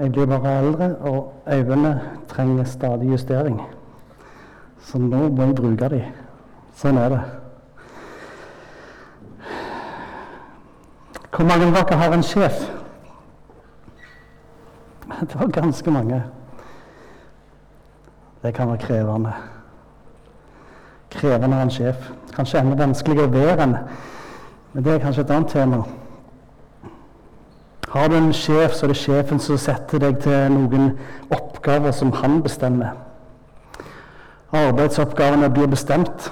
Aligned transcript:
Jeg 0.00 0.12
blir 0.12 0.26
bare 0.26 0.58
eldre, 0.58 0.96
og 0.96 1.32
øynene 1.52 2.00
trenger 2.28 2.64
stadig 2.64 3.10
justering. 3.10 3.62
Så 4.80 4.98
nå 4.98 5.28
må 5.28 5.42
jeg 5.42 5.54
bruke 5.54 5.88
dem. 5.88 6.14
Sånn 6.76 6.98
er 7.00 7.08
det. 7.14 7.20
Hvor 11.36 11.44
mange 11.44 11.66
av 11.66 11.74
dere 11.74 11.98
har 12.00 12.14
en 12.14 12.22
sjef? 12.24 12.62
Det 15.20 15.40
var 15.40 15.52
ganske 15.52 15.90
mange. 15.90 16.22
Det 18.42 18.54
kan 18.54 18.68
være 18.68 18.78
krevende. 18.78 19.32
Krevende 21.10 21.56
å 21.56 21.60
ha 21.60 21.66
en 21.66 21.72
sjef. 21.72 22.10
Kanskje 22.36 22.60
enda 22.60 22.76
vanskeligere 22.84 23.28
å 23.28 23.34
være 23.34 23.62
en. 23.64 23.78
Men 24.72 24.84
det 24.84 24.94
er 24.94 25.04
kanskje 25.04 25.24
et 25.24 25.32
annet 25.32 25.52
tema. 25.56 25.82
Har 27.96 28.08
du 28.08 28.16
en 28.16 28.32
sjef, 28.32 28.74
så 28.74 28.84
er 28.84 28.90
det 28.92 28.98
sjefen 29.00 29.38
som 29.40 29.56
setter 29.56 30.02
deg 30.02 30.18
til 30.20 30.50
noen 30.52 30.90
oppgaver 31.32 31.94
som 31.96 32.10
han 32.12 32.42
bestemmer. 32.44 32.90
Arbeidsoppgavene 34.52 35.48
blir 35.48 35.70
bestemt 35.72 36.26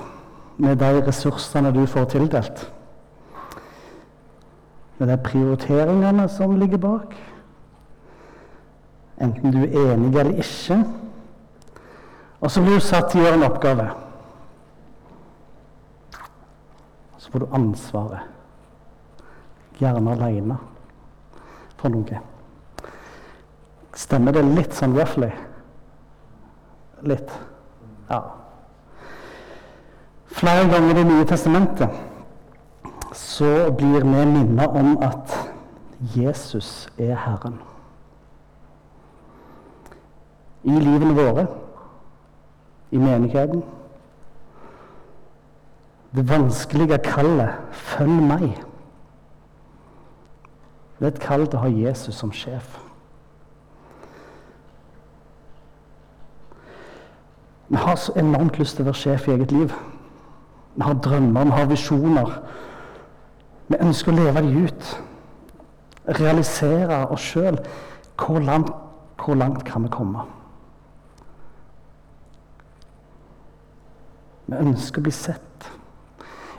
med 0.60 0.76
de 0.82 0.90
ressursene 1.06 1.72
du 1.72 1.86
får 1.88 2.10
tildelt. 2.12 2.66
Med 4.98 5.08
de 5.08 5.16
prioriteringene 5.24 6.28
som 6.28 6.52
ligger 6.60 6.82
bak. 6.84 7.16
Enten 9.24 9.56
du 9.56 9.62
er 9.64 9.94
enig 9.94 10.12
eller 10.20 10.44
ikke. 10.44 10.78
Og 12.44 12.50
så 12.50 12.60
blir 12.60 12.76
du 12.76 12.84
satt 12.84 13.08
til 13.08 13.22
å 13.22 13.24
gjøre 13.24 13.40
en 13.40 13.48
oppgave. 13.48 13.88
Så 17.16 17.32
får 17.32 17.46
du 17.46 17.58
ansvaret. 17.62 18.30
Gjerne 19.80 20.12
aleine 20.12 20.60
for 21.84 21.92
noe. 21.92 22.20
Stemmer 23.94 24.32
det 24.32 24.42
litt 24.48 24.72
sånn 24.72 24.96
roughly? 24.96 25.28
Litt. 27.04 27.28
Ja. 28.08 28.22
Flere 30.34 30.64
ganger 30.72 30.90
i 30.90 30.96
Det 30.96 31.04
nye 31.10 31.28
testamentet 31.28 32.00
så 33.14 33.70
blir 33.76 34.02
vi 34.02 34.24
minnet 34.26 34.80
om 34.80 34.96
at 35.04 35.36
Jesus 36.16 36.88
er 36.98 37.14
Herren. 37.14 37.60
I 40.64 40.80
livene 40.80 41.14
våre, 41.14 41.46
i 42.90 42.98
menigheten. 42.98 43.62
Det 46.14 46.24
vanskelige 46.30 46.98
kallet 47.04 47.60
'følg 47.70 48.22
meg'. 48.32 48.73
Det 50.98 51.06
er 51.06 51.12
et 51.12 51.20
kall 51.20 51.46
til 51.46 51.58
å 51.58 51.64
ha 51.64 51.70
Jesus 51.72 52.14
som 52.14 52.32
sjef. 52.32 52.78
Vi 57.68 57.76
har 57.76 57.96
så 57.96 58.12
enormt 58.16 58.58
lyst 58.58 58.76
til 58.76 58.84
å 58.84 58.92
være 58.92 59.00
sjef 59.00 59.26
i 59.28 59.34
eget 59.34 59.52
liv. 59.52 59.72
Vi 60.74 60.82
har 60.82 61.00
drømmer, 61.02 61.44
vi 61.44 61.56
har 61.56 61.66
visjoner. 61.70 62.30
Vi 63.68 63.80
ønsker 63.80 64.12
å 64.12 64.16
leve 64.18 64.42
dem 64.44 64.66
ut. 64.66 64.92
Realisere 66.20 67.00
oss 67.10 67.24
sjøl. 67.32 67.58
Hvor, 68.20 68.44
hvor 69.24 69.34
langt 69.34 69.64
kan 69.66 69.86
vi 69.86 69.90
komme? 69.90 70.26
Vi 74.46 74.60
ønsker 74.60 75.00
å 75.00 75.08
bli 75.08 75.14
sett. 75.16 75.68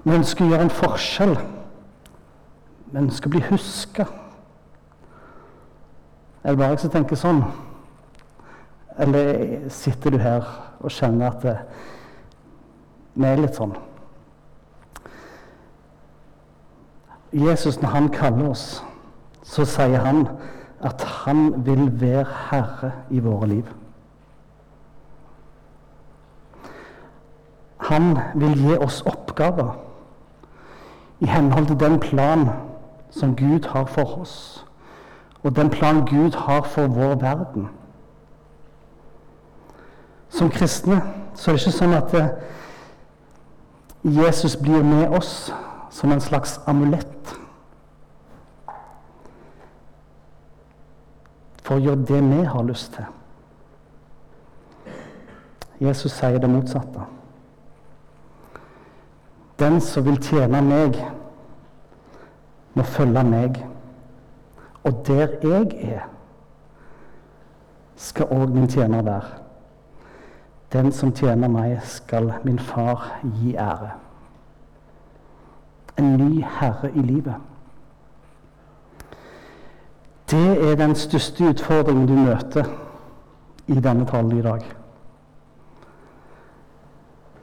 Vi 0.04 0.14
ønsker 0.14 0.46
å 0.46 0.52
gjøre 0.52 0.68
en 0.68 0.78
forskjell. 0.82 1.36
Vi 2.92 3.02
ønsker 3.06 3.30
å 3.30 3.36
bli 3.38 3.46
huska. 3.52 4.10
Er 6.46 6.50
det 6.50 6.58
bare 6.58 6.68
jeg 6.76 6.80
som 6.80 6.92
tenker 6.94 7.18
sånn? 7.18 7.40
Eller 9.02 9.64
sitter 9.74 10.14
du 10.14 10.20
her 10.22 10.46
og 10.78 10.92
kjenner 10.94 11.32
at 11.32 11.40
det, 11.42 11.54
vi 13.16 13.26
er 13.26 13.40
litt 13.42 13.58
sånn? 13.58 13.74
Jesus, 17.34 17.80
når 17.82 17.90
han 17.96 18.10
kaller 18.14 18.52
oss, 18.52 18.68
så 19.42 19.66
sier 19.66 20.06
han 20.06 20.28
at 20.86 21.02
han 21.26 21.66
vil 21.66 21.90
være 21.98 22.28
herre 22.52 22.92
i 23.10 23.24
våre 23.26 23.50
liv. 23.50 23.74
Han 27.90 28.20
vil 28.38 28.54
gi 28.68 28.78
oss 28.86 29.02
oppgaver 29.10 29.74
i 31.26 31.34
henhold 31.34 31.74
til 31.74 31.82
den 31.82 31.98
plan 32.06 32.48
som 33.10 33.34
Gud 33.34 33.66
har 33.74 33.90
for 33.90 34.22
oss, 34.22 34.38
og 35.46 35.56
den 35.56 35.70
plan 35.70 36.06
Gud 36.06 36.32
har 36.36 36.62
for 36.62 36.88
vår 36.88 37.16
verden. 37.22 37.68
Som 40.30 40.50
kristne 40.50 41.02
så 41.36 41.52
er 41.52 41.56
det 41.56 41.62
ikke 41.62 41.74
sånn 41.76 41.94
at 41.94 42.14
eh, 42.18 42.32
Jesus 44.18 44.56
blir 44.58 44.82
med 44.82 45.14
oss 45.14 45.52
som 45.94 46.12
en 46.12 46.24
slags 46.24 46.56
amulett 46.66 47.36
for 51.62 51.78
å 51.78 51.84
gjøre 51.84 52.08
det 52.10 52.24
vi 52.26 52.42
har 52.50 52.66
lyst 52.66 52.98
til. 52.98 53.06
Jesus 55.86 56.18
sier 56.18 56.42
det 56.42 56.50
motsatte. 56.50 57.06
Den 59.62 59.78
som 59.82 60.10
vil 60.10 60.18
tjene 60.26 60.66
meg, 60.66 60.98
må 62.74 62.84
følge 62.98 63.24
meg. 63.30 63.64
Og 64.86 65.08
der 65.08 65.28
jeg 65.44 65.68
er, 65.82 66.02
skal 67.96 68.26
òg 68.26 68.54
min 68.54 68.68
tjener 68.68 69.02
være. 69.02 69.42
Den 70.74 70.92
som 70.92 71.14
tjener 71.16 71.50
meg, 71.50 71.80
skal 71.84 72.34
min 72.44 72.60
far 72.60 73.20
gi 73.24 73.56
ære. 73.56 73.92
En 75.98 76.18
ny 76.18 76.44
herre 76.60 76.92
i 76.92 77.02
livet. 77.02 77.36
Det 80.32 80.72
er 80.72 80.76
den 80.76 80.96
største 80.96 81.50
utfordringen 81.50 82.08
du 82.08 82.14
møter 82.14 82.66
i 83.68 83.80
denne 83.80 84.06
talen 84.06 84.38
i 84.38 84.42
dag. 84.42 84.66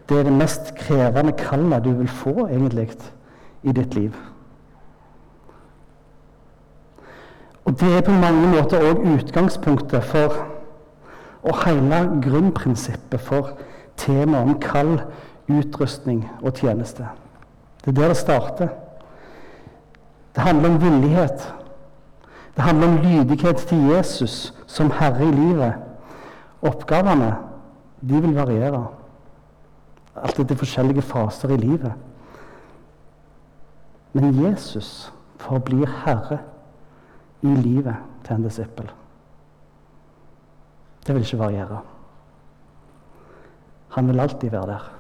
Det 0.09 0.19
er 0.19 0.23
det 0.29 0.33
mest 0.33 0.75
krevende 0.77 1.33
kallet 1.33 1.85
du 1.85 1.91
vil 1.91 2.09
få 2.09 2.47
egentlig 2.47 2.91
i 3.63 3.73
ditt 3.73 3.95
liv. 3.95 4.15
Det 7.83 7.97
er 7.97 8.03
på 8.07 8.13
mange 8.15 8.47
måter 8.47 8.79
òg 8.79 9.01
utgangspunktet 9.11 10.05
for 10.07 10.37
og 11.43 11.57
hele 11.65 11.97
grunnprinsippet 12.23 13.21
for 13.21 13.57
temaet 13.99 14.47
om 14.47 14.61
kall, 14.63 15.01
utrustning 15.51 16.21
og 16.43 16.55
tjeneste. 16.55 17.09
Det 17.83 17.91
er 17.91 17.97
der 17.97 18.13
det 18.13 18.17
starter. 18.17 18.69
Det 20.35 20.45
handler 20.47 20.69
om 20.69 20.83
villighet. 20.83 21.55
Det 22.55 22.63
handler 22.63 22.89
om 22.89 22.97
lydighet 22.97 23.57
til 23.57 23.91
Jesus 23.91 24.55
som 24.67 24.91
herre 25.01 25.27
i 25.27 25.33
livet. 25.33 25.75
Oppgavene 26.63 27.35
de 28.01 28.23
vil 28.23 28.35
variere. 28.35 28.85
Alt 30.23 30.39
etter 30.39 30.63
forskjellige 30.63 31.03
faser 31.03 31.49
i 31.49 31.57
livet. 31.57 31.93
Men 34.13 34.45
Jesus 34.45 35.13
forblir 35.37 35.91
herre 36.07 36.39
i 37.43 37.47
livet 37.47 37.97
til 38.25 38.37
en 38.37 38.43
disippel. 38.43 38.91
Det 41.07 41.15
vil 41.15 41.23
ikke 41.23 41.39
variere. 41.39 41.81
Han 43.89 44.09
vil 44.09 44.21
alltid 44.21 44.51
være 44.51 44.67
der. 44.67 44.91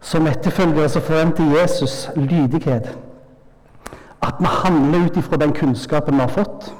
Som 0.00 0.26
etterfølgere 0.26 0.88
så 0.88 1.00
forventer 1.00 1.60
Jesus 1.60 2.10
lydighet. 2.16 2.98
At 4.22 4.34
vi 4.40 4.46
handler 4.64 5.04
ut 5.04 5.16
ifra 5.16 5.36
den 5.36 5.52
kunnskapen 5.52 6.14
vi 6.14 6.20
har 6.20 6.28
fått. 6.28 6.74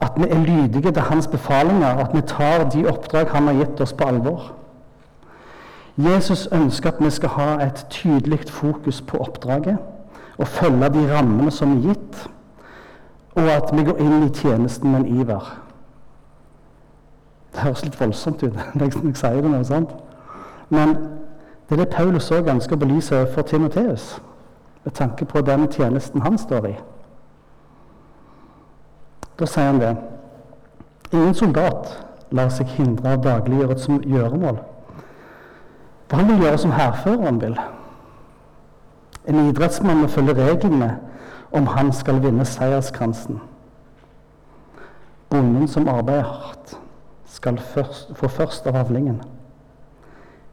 At 0.00 0.12
vi 0.16 0.28
er 0.28 0.38
lydige 0.38 0.92
til 0.92 1.02
hans 1.02 1.26
befalinger, 1.26 1.86
at 1.86 2.14
vi 2.14 2.20
tar 2.20 2.68
de 2.70 2.88
oppdrag 2.88 3.28
han 3.28 3.46
har 3.46 3.54
gitt 3.54 3.80
oss, 3.80 3.92
på 3.92 4.04
alvor. 4.04 4.52
Jesus 5.96 6.48
ønsker 6.52 6.90
at 6.90 7.04
vi 7.04 7.10
skal 7.10 7.28
ha 7.28 7.66
et 7.66 7.86
tydelig 7.90 8.38
fokus 8.48 9.00
på 9.00 9.16
oppdraget 9.16 9.78
og 10.38 10.48
følge 10.48 10.88
de 10.88 11.16
rammene 11.16 11.50
som 11.50 11.76
er 11.76 11.88
gitt, 11.88 12.28
og 13.34 13.48
at 13.48 13.70
vi 13.72 13.84
går 13.84 14.00
inn 14.00 14.22
i 14.26 14.32
tjenesten 14.34 14.90
med 14.90 15.00
en 15.00 15.20
iver. 15.20 15.58
Det 17.52 17.60
høres 17.60 17.84
litt 17.84 18.00
voldsomt 18.00 18.42
ut 18.42 18.58
når 18.74 18.86
jeg 18.86 19.16
sier 19.16 19.40
det 19.40 19.50
nå, 19.50 19.62
sant? 19.64 19.92
Men 20.72 20.94
det 21.68 21.78
er 21.78 21.84
det 21.84 21.94
Paulus 21.94 22.30
òg 22.32 22.48
ønsker 22.52 22.76
å 22.76 22.82
belyse 22.82 23.26
for 23.34 23.48
Timoteus, 23.48 24.20
med 24.84 24.96
tanke 24.96 25.24
på 25.24 25.40
den 25.40 25.68
tjenesten 25.72 26.24
han 26.24 26.38
står 26.38 26.68
i. 26.68 26.74
Da 29.38 29.48
sier 29.48 29.70
han 29.70 29.80
det. 29.80 29.92
Ingen 31.12 31.34
soldat 31.34 31.92
lar 32.32 32.50
seg 32.52 32.68
hindre 32.76 33.14
av 33.14 33.24
dagliggjørets 33.24 33.88
gjøremål. 33.88 34.60
For 36.08 36.20
han 36.20 36.28
vil 36.28 36.44
gjøre 36.44 36.60
som 36.60 36.74
hærføreren 36.76 37.40
vil. 37.40 37.56
En 39.28 39.40
idrettsmann 39.48 40.02
må 40.02 40.10
følge 40.12 40.36
reglene 40.36 40.90
om 41.52 41.66
han 41.66 41.92
skal 41.92 42.22
vinne 42.22 42.44
seierskransen. 42.48 43.40
Bonden 45.30 45.68
som 45.68 45.88
arbeider 45.88 46.22
hardt, 46.22 46.78
skal 47.26 47.58
først, 47.58 48.12
få 48.16 48.28
først 48.28 48.66
av 48.66 48.76
avlingen. 48.76 49.22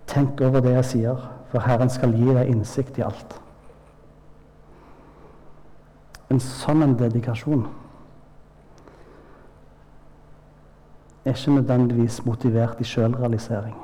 Tenk 0.07 0.41
over 0.41 0.63
det 0.63 0.71
jeg 0.73 0.85
sier, 0.85 1.27
for 1.51 1.63
Herren 1.65 1.89
skal 1.89 2.15
gi 2.15 2.31
deg 2.33 2.49
innsikt 2.49 2.97
i 2.99 3.03
alt. 3.05 3.35
En 6.29 6.39
sånn 6.39 6.85
en 6.85 6.95
dedikasjon 6.97 7.65
er 11.25 11.35
ikke 11.35 11.51
nødvendigvis 11.51 12.23
motivert 12.25 12.81
i 12.81 12.87
sjølrealisering. 12.87 13.75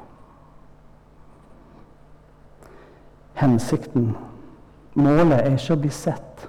Hensikten, 3.35 4.13
målet, 4.95 5.41
er 5.41 5.57
ikke 5.57 5.75
å 5.75 5.81
bli 5.83 5.91
sett. 5.93 6.45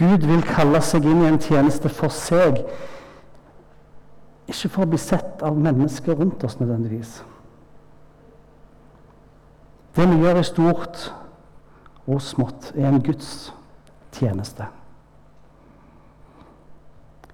Gud 0.00 0.24
vil 0.24 0.40
kalle 0.48 0.80
seg 0.80 1.04
inn 1.04 1.20
i 1.20 1.28
en 1.28 1.40
tjeneste 1.42 1.90
for 1.92 2.08
seg, 2.14 2.62
ikke 4.48 4.70
for 4.72 4.86
å 4.86 4.90
bli 4.94 5.00
sett 5.00 5.42
av 5.44 5.58
mennesker 5.60 6.16
rundt 6.16 6.44
oss 6.46 6.56
nødvendigvis. 6.56 7.18
Det 9.96 10.06
vi 10.08 10.22
gjør 10.22 10.40
i 10.40 10.44
stort 10.48 11.02
og 12.06 12.22
smått, 12.24 12.70
er 12.72 12.88
en 12.88 13.02
Guds 13.04 13.50
tjeneste. 14.16 14.70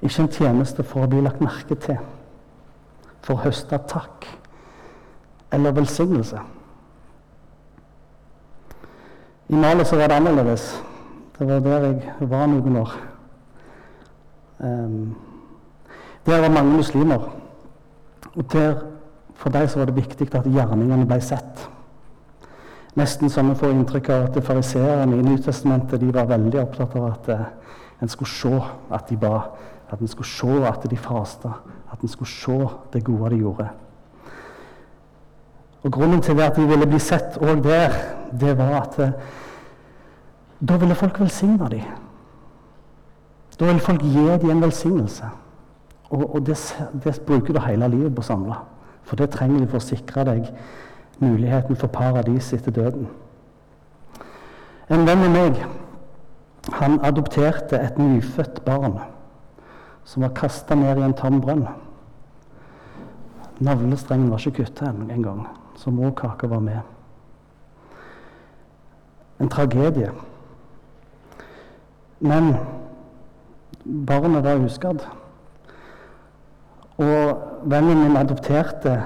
Ikke 0.02 0.24
en 0.24 0.32
tjeneste 0.34 0.82
for 0.82 1.06
å 1.06 1.12
bli 1.12 1.22
lagt 1.22 1.44
merke 1.44 1.78
til, 1.86 2.02
for 3.22 3.36
å 3.36 3.44
høste 3.46 3.78
takk 3.86 4.26
eller 5.54 5.78
velsignelse. 5.78 6.42
I 9.46 9.62
malet 9.62 9.86
så 9.86 10.02
var 10.02 10.10
det 10.10 10.18
annerledes. 10.18 10.66
Det 11.38 11.48
var 11.48 11.60
der 11.60 11.86
jeg 12.20 12.30
var 12.30 12.46
noen 12.48 12.76
år. 12.76 12.92
Um, 14.58 15.16
der 16.26 16.40
var 16.40 16.48
mange 16.48 16.76
muslimer. 16.76 17.28
Og 18.36 18.52
der, 18.52 18.74
for 19.34 19.50
dem 19.50 19.68
var 19.76 19.84
det 19.84 19.96
viktig 19.96 20.34
at 20.34 20.48
gjerningene 20.48 21.06
ble 21.06 21.20
sett. 21.20 21.68
Nesten 22.96 23.28
som 23.30 23.50
en 23.50 23.56
får 23.56 23.74
inntrykk 23.74 24.08
av 24.08 24.26
at 24.30 24.40
fariseerne 24.44 25.18
i 25.18 25.24
Nytestamentet 25.26 26.00
de 26.00 26.08
var 26.14 26.24
veldig 26.30 26.60
opptatt 26.62 26.96
av 26.96 27.08
at 27.10 27.28
uh, 27.28 27.46
en 28.02 28.08
skulle 28.08 28.32
se 28.32 28.56
at 28.90 29.10
de 29.10 29.20
ba, 29.20 29.36
at 29.92 30.00
en 30.00 30.08
skulle 30.08 30.32
se 30.32 30.68
at 30.68 30.88
de 30.90 30.96
fasta, 30.96 31.52
at 31.92 32.00
en 32.00 32.08
skulle 32.08 32.32
se 32.32 32.60
det 32.92 33.04
gode 33.04 33.34
de 33.34 33.42
gjorde. 33.44 33.68
Og 35.84 35.92
Grunnen 35.92 36.22
til 36.22 36.40
at 36.40 36.56
de 36.56 36.64
ville 36.66 36.88
bli 36.88 36.98
sett 36.98 37.36
òg 37.36 37.60
der, 37.62 37.92
det 38.32 38.56
var 38.56 38.80
at 38.80 38.98
uh, 39.04 39.44
da 40.60 40.76
ville 40.76 40.94
folk 40.94 41.20
velsigne 41.20 41.68
dem. 41.70 41.84
Da 43.60 43.66
ville 43.66 43.80
folk 43.80 44.02
gi 44.02 44.26
dem 44.40 44.50
en 44.50 44.62
velsignelse. 44.62 45.24
Og, 46.10 46.34
og 46.34 46.46
det, 46.46 46.56
det, 47.04 47.20
bruker 47.26 47.52
du 47.52 47.60
hele 47.60 47.88
livet 47.88 48.14
på 48.14 48.22
å 48.22 48.28
samle. 48.30 48.58
For 49.06 49.18
det 49.18 49.30
trenger 49.34 49.64
du 49.64 49.70
for 49.70 49.80
å 49.80 49.86
sikre 49.86 50.24
deg 50.28 50.50
muligheten 51.18 51.78
for 51.78 51.92
paradis 51.92 52.52
etter 52.52 52.74
døden. 52.74 53.08
En 54.92 55.06
venn 55.06 55.24
av 55.26 55.32
meg 55.34 55.60
han 56.76 56.98
adopterte 57.06 57.78
et 57.78 57.98
nyfødt 57.98 58.64
barn 58.66 58.98
som 60.06 60.22
var 60.22 60.34
kasta 60.34 60.74
ned 60.78 61.00
i 61.00 61.06
en 61.06 61.14
tom 61.18 61.40
brønn. 61.42 61.66
Navlestrengen 63.58 64.30
var 64.30 64.42
ikke 64.42 64.66
kutta 64.66 64.92
engang, 64.92 65.46
så 65.76 65.90
morkaka 65.90 66.46
var 66.46 66.60
med. 66.60 66.80
En 69.40 69.48
tragedie. 69.48 70.12
Men 72.20 72.54
barnet 73.84 74.44
var 74.44 74.64
uskadd. 74.64 75.04
Og 76.96 77.42
vennen 77.68 78.02
min 78.02 78.16
adopterte 78.16 79.02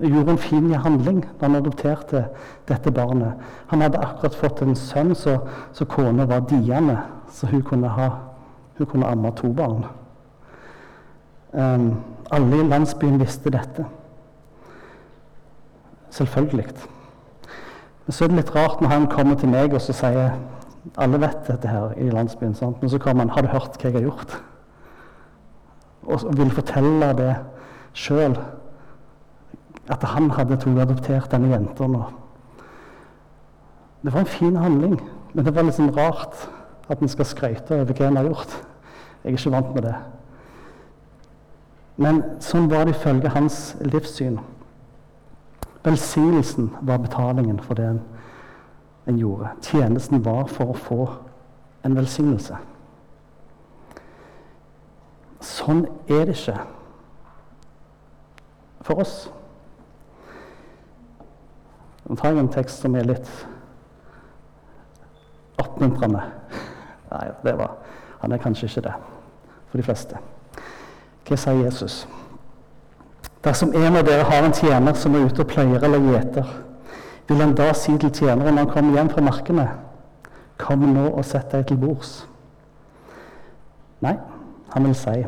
gjorde 0.00 0.30
en 0.30 0.38
fin 0.38 0.74
handling 0.74 1.24
da 1.40 1.48
han 1.48 1.58
adopterte 1.58 2.26
dette 2.68 2.92
barnet. 2.92 3.34
Han 3.66 3.82
hadde 3.82 3.98
akkurat 3.98 4.34
fått 4.34 4.62
en 4.62 4.76
sønn, 4.76 5.14
så, 5.14 5.38
så 5.72 5.84
kona 5.84 6.26
var 6.26 6.46
diende, 6.50 6.98
så 7.32 7.46
hun 7.50 7.62
kunne, 7.62 7.88
ha, 7.88 8.10
hun 8.78 8.86
kunne 8.86 9.06
amme 9.06 9.32
to 9.36 9.52
barn. 9.52 9.86
Um, 11.52 11.94
alle 12.30 12.60
i 12.60 12.68
landsbyen 12.68 13.20
visste 13.20 13.50
dette. 13.50 13.86
Selvfølgelig. 16.10 16.66
Men 18.06 18.12
så 18.12 18.24
er 18.24 18.28
det 18.28 18.36
litt 18.36 18.54
rart 18.54 18.80
når 18.80 18.88
han 18.92 19.08
kommer 19.10 19.34
til 19.34 19.50
meg 19.50 19.74
og 19.74 19.82
så 19.82 19.94
sier 19.96 20.36
alle 20.96 21.20
vet 21.20 21.48
dette 21.48 21.68
her 21.68 21.94
i 21.96 22.10
landsbyen. 22.10 22.54
Sant? 22.54 22.82
Men 22.82 22.90
så 22.90 22.98
kommer 22.98 23.22
han 23.22 23.30
'Har 23.30 23.42
du 23.42 23.48
hørt 23.48 23.78
hva 23.78 23.90
jeg 23.90 23.92
har 23.92 24.00
gjort?' 24.00 24.42
Og 26.06 26.36
vil 26.36 26.50
fortelle 26.50 27.12
det 27.16 27.36
sjøl. 27.92 28.38
At 29.88 30.02
han 30.02 30.30
hadde 30.30 30.56
to 30.56 30.70
adoptert 30.80 31.30
denne 31.30 31.48
jenta 31.48 31.86
nå. 31.86 32.04
Det 34.02 34.12
var 34.12 34.20
en 34.20 34.26
fin 34.26 34.56
handling, 34.56 35.00
men 35.34 35.44
det 35.44 35.54
var 35.54 35.62
liksom 35.62 35.90
rart 35.90 36.50
at 36.88 36.98
en 36.98 37.08
skal 37.08 37.24
skryte 37.24 37.80
over 37.80 37.92
hva 37.92 38.06
en 38.06 38.16
har 38.16 38.24
gjort. 38.24 38.66
Jeg 39.24 39.32
er 39.32 39.36
ikke 39.38 39.50
vant 39.50 39.74
med 39.74 39.82
det. 39.82 39.94
Men 41.96 42.22
sånn 42.40 42.70
var 42.70 42.84
det 42.84 42.94
ifølge 42.94 43.28
hans 43.28 43.76
livssyn. 43.80 44.38
Velsignelsen 45.84 46.70
var 46.82 46.98
betalingen 46.98 47.60
for 47.60 47.74
det 47.74 47.84
en 47.84 48.00
en 49.06 49.18
gjorde. 49.18 49.50
Tjenesten 49.62 50.24
var 50.24 50.46
for 50.50 50.72
å 50.72 50.80
få 50.86 51.00
en 51.86 51.96
velsignelse. 51.96 52.58
Sånn 55.46 55.84
er 56.10 56.26
det 56.26 56.34
ikke 56.34 56.56
for 58.86 59.02
oss. 59.02 59.14
Nå 62.06 62.16
tar 62.18 62.32
jeg 62.32 62.42
en 62.44 62.52
tekst 62.54 62.82
som 62.82 62.94
er 62.98 63.06
litt 63.06 63.30
oppmuntrende. 65.62 66.22
Nei, 67.10 67.26
det 67.42 67.54
var, 67.58 67.78
han 68.20 68.34
er 68.34 68.42
kanskje 68.42 68.70
ikke 68.70 68.86
det 68.88 68.94
for 69.70 69.80
de 69.80 69.86
fleste. 69.86 70.20
Hva 71.26 71.38
sier 71.40 71.64
Jesus? 71.64 72.04
Dersom 73.42 73.74
en 73.74 73.98
av 73.98 74.06
dere 74.06 74.26
har 74.26 74.46
en 74.46 74.54
tjener 74.54 74.94
som 74.98 75.14
er 75.14 75.26
ute 75.26 75.42
og 75.42 75.50
pløyer 75.50 75.82
eller 75.86 76.02
gjeter, 76.12 76.54
vil 77.28 77.42
han 77.42 77.54
da 77.58 77.72
si 77.74 77.96
til 77.98 78.12
tjeneren 78.14 78.54
når 78.54 78.64
han 78.64 78.72
kommer 78.72 78.98
hjem 79.00 79.12
fra 79.14 79.24
markene, 79.26 79.66
Kom 80.56 80.86
nå 80.94 81.10
og 81.10 81.24
sett 81.28 81.52
deg 81.52 81.66
til 81.68 81.76
bords. 81.76 82.22
Nei, 84.04 84.14
han 84.72 84.86
vil 84.88 84.94
si, 84.96 85.18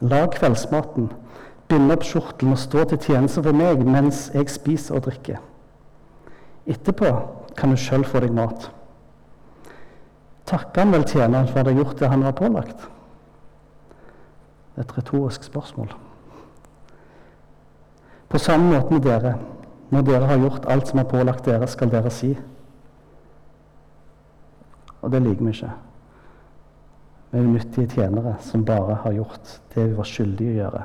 lag 0.00 0.32
kveldsmaten, 0.32 1.10
bind 1.68 1.92
opp 1.92 2.04
skjortelen 2.06 2.56
og 2.56 2.60
stå 2.60 2.86
til 2.88 3.02
tjeneste 3.04 3.44
for 3.44 3.56
meg 3.56 3.84
mens 3.84 4.28
jeg 4.34 4.48
spiser 4.52 4.96
og 4.96 5.04
drikker. 5.08 5.40
Etterpå 6.70 7.10
kan 7.58 7.72
du 7.72 7.80
sjøl 7.80 8.06
få 8.08 8.22
deg 8.24 8.32
mat. 8.36 8.70
Takker 10.48 10.82
han 10.82 10.96
vel 10.96 11.06
tjeneren 11.06 11.48
for 11.50 11.62
å 11.62 11.70
ha 11.70 11.76
gjort 11.76 12.00
det 12.00 12.10
han 12.10 12.24
var 12.26 12.36
pålagt? 12.38 12.88
Et 14.80 14.96
retorisk 14.96 15.44
spørsmål. 15.44 15.92
På 18.30 18.38
samme 18.38 18.72
måte 18.72 18.94
med 18.94 19.04
dere. 19.04 19.34
Når 19.90 20.06
dere 20.06 20.26
har 20.26 20.38
gjort 20.38 20.66
alt 20.70 20.88
som 20.88 20.98
er 21.02 21.08
pålagt 21.10 21.46
dere, 21.46 21.66
skal 21.66 21.90
dere 21.90 22.10
si. 22.14 22.30
Og 25.02 25.12
det 25.12 25.22
liker 25.22 25.44
vi 25.44 25.54
ikke. 25.54 25.72
Vi 27.30 27.38
er 27.38 27.46
unyttige 27.46 27.88
tjenere 27.94 28.34
som 28.40 28.64
bare 28.64 28.94
har 29.04 29.12
gjort 29.12 29.60
det 29.74 29.88
vi 29.88 29.96
var 29.96 30.08
skyldige 30.08 30.50
å 30.50 30.58
gjøre. 30.60 30.82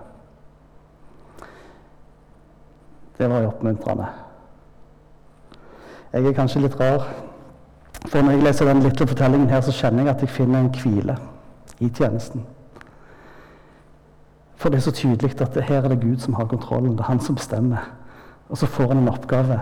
Det 3.18 3.30
var 3.30 3.42
jo 3.42 3.50
oppmuntrende. 3.50 4.08
Jeg 6.14 6.26
er 6.26 6.36
kanskje 6.36 6.62
litt 6.64 6.80
rar, 6.80 7.08
for 8.08 8.22
når 8.22 8.32
jeg 8.32 8.44
leser 8.44 8.70
den 8.70 8.84
lille 8.84 9.08
fortellingen 9.08 9.50
her, 9.50 9.62
så 9.62 9.74
kjenner 9.74 10.06
jeg 10.06 10.16
at 10.16 10.22
jeg 10.22 10.30
finner 10.30 10.60
en 10.60 10.72
hvile 10.72 11.18
i 11.80 11.90
tjenesten. 11.90 12.46
For 14.56 14.70
det 14.70 14.80
er 14.80 14.86
så 14.86 14.92
tydelig 14.96 15.42
at 15.42 15.58
her 15.64 15.84
er 15.84 15.92
det 15.92 16.02
Gud 16.02 16.18
som 16.24 16.34
har 16.34 16.48
kontrollen. 16.48 16.92
Det 16.92 17.00
er 17.00 17.12
han 17.12 17.20
som 17.20 17.36
bestemmer. 17.36 17.90
Og 18.50 18.58
så 18.58 18.66
får 18.66 18.88
han 18.88 18.98
en 19.02 19.10
oppgave, 19.10 19.60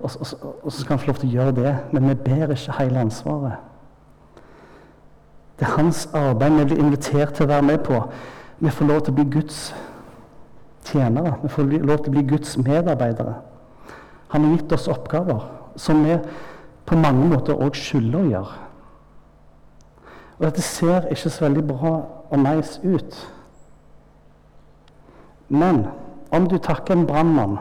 og, 0.00 0.10
og, 0.20 0.26
og, 0.64 0.72
så 0.72 0.80
skal 0.80 0.96
han 0.96 0.98
få 0.98 1.06
lov 1.06 1.20
til 1.20 1.28
å 1.28 1.32
gjøre 1.32 1.54
det. 1.56 1.76
Men 1.92 2.08
vi 2.08 2.14
ber 2.24 2.54
ikke 2.54 2.78
hele 2.78 3.04
ansvaret. 3.04 3.68
Det 5.58 5.68
er 5.68 5.76
hans 5.76 6.08
arbeid 6.16 6.56
vi 6.58 6.64
blir 6.72 6.84
invitert 6.84 7.36
til 7.36 7.46
å 7.46 7.52
være 7.52 7.66
med 7.68 7.84
på. 7.86 8.00
Vi 8.58 8.70
får 8.70 8.88
lov 8.88 9.02
til 9.04 9.12
å 9.12 9.18
bli 9.20 9.26
Guds 9.30 9.60
tjenere. 10.88 11.36
Vi 11.42 11.50
får 11.52 11.68
lov 11.84 12.02
til 12.02 12.10
å 12.10 12.16
bli 12.16 12.24
Guds 12.32 12.56
medarbeidere. 12.58 13.36
Han 14.32 14.44
har 14.44 14.56
gitt 14.56 14.72
oss 14.72 14.88
oppgaver 14.88 15.44
som 15.76 16.02
vi 16.04 16.16
på 16.88 16.98
mange 16.98 17.28
måter 17.30 17.60
òg 17.60 17.76
skylder 17.78 18.18
å 18.18 18.30
gjøre. 18.32 18.60
Og 20.38 20.46
dette 20.48 20.64
ser 20.66 21.06
ikke 21.12 21.30
så 21.30 21.44
veldig 21.44 21.64
bra 21.68 21.92
og 22.32 22.40
nice 22.40 22.80
ut. 22.82 23.18
Men 25.52 25.84
om 26.32 26.48
du 26.48 26.56
takker 26.58 26.96
en 26.96 27.06
brannmann 27.06 27.58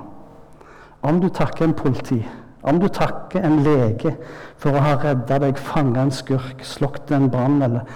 om 1.02 1.20
du 1.22 1.30
takker 1.30 1.66
en 1.66 1.76
politi, 1.78 2.22
om 2.62 2.80
du 2.80 2.88
takker 2.94 3.44
en 3.46 3.62
lege 3.66 4.14
for 4.62 4.76
å 4.76 4.84
ha 4.86 4.96
redda 5.02 5.40
deg, 5.42 5.58
fanga 5.58 6.06
en 6.06 6.14
skurk, 6.14 6.62
slått 6.66 7.12
en 7.16 7.30
brann 7.34 7.62
eller 7.66 7.88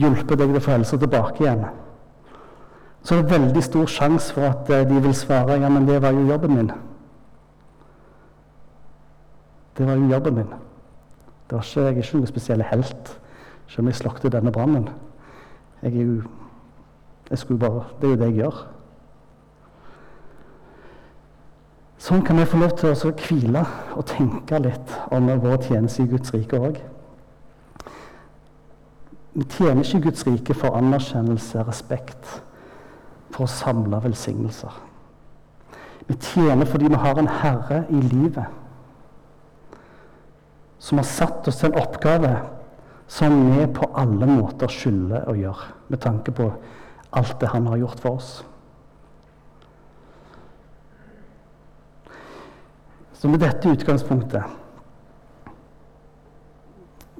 hjulpet 0.00 0.38
deg 0.40 0.52
til 0.52 0.60
å 0.60 0.64
få 0.64 0.74
helsa 0.74 0.98
tilbake 1.00 1.44
igjen, 1.44 1.66
så 3.04 3.18
er 3.18 3.22
det 3.22 3.34
veldig 3.34 3.62
stor 3.64 3.90
sjanse 3.90 4.32
for 4.32 4.48
at 4.48 4.70
eh, 4.72 4.86
de 4.88 5.00
vil 5.04 5.16
svare 5.16 5.58
ja, 5.60 5.68
men 5.68 5.84
det 5.88 6.00
var 6.02 6.16
jo 6.16 6.24
jobben 6.30 6.54
min. 6.56 6.70
Det 9.76 9.86
var 9.86 9.98
jo 10.00 10.08
jobben 10.08 10.38
min. 10.38 10.54
Det 11.50 11.58
var 11.58 11.66
ikke, 11.66 11.80
jeg 11.82 11.90
er 11.90 12.00
ikke 12.00 12.16
noen 12.16 12.30
spesiell 12.30 12.64
helt, 12.70 13.12
selv 13.68 13.84
om 13.84 13.90
jeg 13.90 14.00
slokte 14.00 14.32
denne 14.32 14.52
brannen. 14.54 14.88
Jeg 15.82 15.92
er 15.92 16.08
jo 16.08 16.22
jeg 17.30 17.38
skulle 17.38 17.58
bare, 17.58 17.84
Det 18.00 18.06
er 18.06 18.10
jo 18.10 18.16
det 18.16 18.26
jeg 18.30 18.34
gjør. 18.34 18.66
Sånn 22.04 22.20
kan 22.20 22.36
vi 22.36 22.44
få 22.44 22.58
lov 22.60 22.74
til 22.76 22.90
å 22.92 23.12
hvile 23.16 23.62
og 23.96 24.04
tenke 24.10 24.58
litt 24.60 24.90
om 25.14 25.30
vår 25.40 25.62
tjeneste 25.70 26.04
i 26.04 26.10
Guds 26.10 26.34
rike 26.34 26.58
òg. 26.60 26.76
Vi 29.34 29.46
tjener 29.54 29.80
ikke 29.80 30.10
Guds 30.10 30.26
rike 30.28 30.56
for 30.58 30.76
anerkjennelse, 30.76 31.64
respekt, 31.64 32.28
for 33.32 33.46
å 33.46 33.50
samle 33.50 34.02
velsignelser. 34.04 34.76
Vi 36.04 36.18
tjener 36.20 36.68
fordi 36.68 36.92
vi 36.92 37.00
har 37.06 37.18
en 37.18 37.32
herre 37.40 37.82
i 37.88 38.04
livet 38.04 38.60
som 40.84 41.00
har 41.00 41.08
satt 41.08 41.48
oss 41.48 41.62
til 41.62 41.72
en 41.72 41.80
oppgave 41.80 42.34
som 43.08 43.32
vi 43.54 43.64
på 43.72 43.88
alle 43.96 44.28
måter 44.28 44.68
skylder 44.68 45.24
å 45.32 45.40
gjøre, 45.40 45.70
med 45.88 46.04
tanke 46.04 46.36
på 46.36 46.52
alt 47.16 47.38
det 47.40 47.54
han 47.54 47.72
har 47.72 47.80
gjort 47.80 48.04
for 48.04 48.20
oss. 48.20 48.34
Så 53.24 53.28
med 53.28 53.38
dette 53.40 53.70
utgangspunktet 53.72 54.42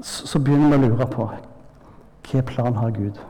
så 0.02 0.38
begynner 0.38 0.76
vi 0.76 0.76
å 0.76 0.90
lure 0.90 1.06
på 1.08 1.28
hva 2.28 2.42
plan 2.44 2.76
har 2.76 2.92
Gud? 2.92 3.22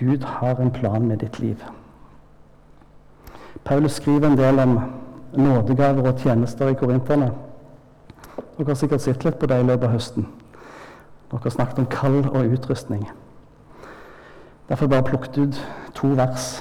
Gud 0.00 0.24
har 0.24 0.56
en 0.56 0.72
plan 0.72 1.04
med 1.04 1.20
ditt 1.20 1.36
liv. 1.38 1.60
Paulus 3.64 4.00
skriver 4.00 4.30
en 4.30 4.40
del 4.40 4.64
om 4.64 4.80
nådegaver 5.36 6.08
og 6.14 6.24
tjenester 6.24 6.72
i 6.72 6.80
korinterne. 6.80 7.34
Dere 8.56 8.70
har 8.72 8.82
sikkert 8.86 9.04
sett 9.04 9.28
litt 9.28 9.36
på 9.36 9.52
det 9.52 9.60
i 9.60 9.68
løpet 9.68 9.84
av 9.84 9.98
høsten. 9.98 10.30
Dere 11.28 11.44
har 11.44 11.60
snakket 11.60 11.84
om 11.84 11.92
kall 11.92 12.22
og 12.30 12.56
utrustning. 12.56 13.10
Derfor 14.68 14.88
bare 14.88 15.10
plukket 15.12 15.42
ut 15.44 15.66
to 15.92 16.16
vers 16.16 16.54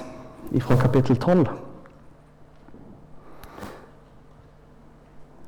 fra 0.60 0.84
kapittel 0.90 1.16
12. 1.16 1.72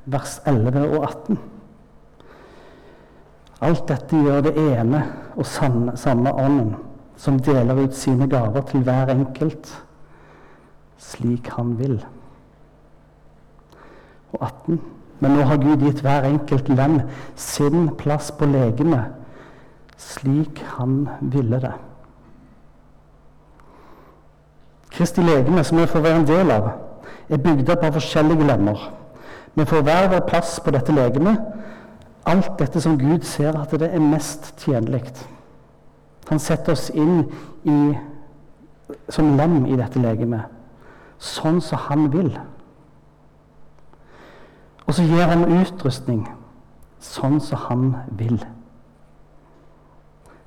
Vers 0.05 0.39
11 0.45 0.85
og 0.89 1.03
18. 1.03 1.39
Alt 3.65 3.87
dette 3.89 4.19
gjør 4.21 4.43
det 4.45 4.53
ene 4.59 5.01
og 5.35 5.45
samme, 5.49 5.95
samme 5.97 6.33
ånden, 6.33 6.75
som 7.17 7.39
deler 7.39 7.85
ut 7.85 7.95
sine 7.95 8.27
gaver 8.29 8.61
til 8.69 8.83
hver 8.85 9.09
enkelt 9.13 9.71
slik 10.99 11.49
han 11.55 11.77
vil. 11.79 12.05
Og 14.31 14.39
18. 14.41 14.81
Men 15.19 15.31
nå 15.31 15.45
har 15.47 15.61
Gud 15.63 15.83
gitt 15.83 16.01
hver 16.03 16.27
enkelt 16.27 16.69
lem 16.69 16.99
sin 17.39 17.89
plass 17.97 18.31
på 18.35 18.47
legemet, 18.51 19.13
slik 19.97 20.59
han 20.75 21.05
ville 21.21 21.61
det. 21.63 21.71
Kristi 24.91 25.23
legeme, 25.23 25.63
som 25.63 25.79
vi 25.79 25.87
får 25.87 26.03
være 26.03 26.19
en 26.19 26.27
del 26.27 26.51
av, 26.51 26.67
er 27.29 27.41
bygd 27.41 27.71
opp 27.71 27.83
av 27.83 27.95
forskjellige 27.95 28.47
lemmer. 28.47 28.83
Vi 29.55 29.65
får 29.65 29.81
hver 29.81 30.09
vår 30.11 30.25
plass 30.27 30.59
på 30.59 30.71
dette 30.75 30.91
legemet. 30.91 31.39
Alt 32.25 32.59
dette 32.59 32.81
som 32.81 32.97
Gud 32.99 33.23
ser 33.23 33.55
at 33.59 33.71
det 33.71 33.87
er 33.93 34.03
mest 34.03 34.53
tjenlig. 34.59 35.03
Han 36.29 36.39
setter 36.39 36.73
oss 36.73 36.89
inn 36.89 37.27
i, 37.63 37.95
som 39.09 39.35
lem 39.37 39.65
i 39.65 39.77
dette 39.77 40.01
legemet, 40.01 40.49
sånn 41.21 41.61
som 41.61 41.85
han 41.85 42.09
vil. 42.13 42.33
Og 44.85 44.93
så 44.93 45.05
gir 45.05 45.29
han 45.29 45.45
utrustning 45.61 46.25
sånn 47.05 47.39
som 47.41 47.61
han 47.69 47.85
vil. 48.17 48.39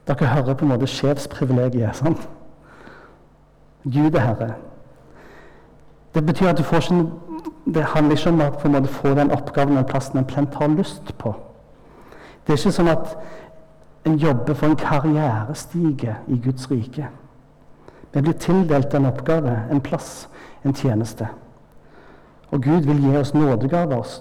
Dere 0.08 0.26
hører 0.32 0.56
på 0.56 0.64
en 0.64 0.72
måte 0.72 0.88
sjefsprivilegiet. 0.90 1.96
sant? 1.96 2.28
Gud 3.84 4.14
er 4.14 4.20
herre. 4.20 4.54
Det 6.14 6.26
betyr 6.26 6.48
at 6.48 6.58
du 6.58 6.62
får 6.62 6.76
ikke 6.76 7.27
Det 7.75 7.84
handler 7.84 8.16
ikke 8.16 8.30
om 8.30 8.40
å 8.40 8.50
på 8.56 8.68
en 8.68 8.76
måte 8.78 8.92
få 8.92 9.12
den 9.14 9.32
oppgaven 9.34 9.76
den 9.76 9.84
plassen 9.84 10.18
en 10.18 10.28
plent 10.28 10.54
har 10.56 10.70
lyst 10.72 11.12
på. 11.18 11.34
Det 12.46 12.54
er 12.54 12.60
ikke 12.62 12.72
sånn 12.72 12.88
at 12.88 13.10
en 14.08 14.16
jobber 14.16 14.56
for 14.56 14.70
en 14.70 14.78
karrierestige 14.80 16.14
i 16.32 16.38
Guds 16.44 16.70
rike. 16.70 17.10
Vi 18.14 18.22
blir 18.22 18.38
tildelt 18.40 18.94
en 18.94 19.10
oppgave, 19.10 19.52
en 19.70 19.82
plass, 19.84 20.28
en 20.64 20.75
tjeneste. 20.75 21.28
Og 22.50 22.62
Gud 22.64 22.88
vil 22.88 23.02
gi 23.04 23.16
oss 23.20 23.34
nådegaver 23.34 24.16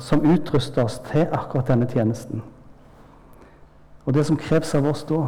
som 0.00 0.26
utruster 0.28 0.84
oss 0.84 1.00
til 1.08 1.24
akkurat 1.32 1.72
denne 1.72 1.88
tjenesten. 1.88 2.42
Og 4.04 4.14
det 4.14 4.26
som 4.26 4.36
kreves 4.36 4.74
av 4.74 4.84
oss 4.86 5.06
da, 5.08 5.24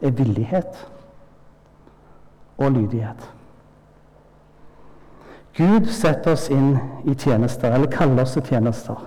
er 0.00 0.16
villighet 0.16 0.86
og 2.56 2.72
lydighet. 2.72 3.33
Gud 5.56 5.86
setter 5.86 6.32
oss 6.32 6.48
inn 6.50 6.78
i 7.04 7.14
tjenester, 7.14 7.70
eller 7.72 7.90
kaller 7.90 8.22
oss 8.22 8.32
til 8.34 8.42
tjenester. 8.42 8.98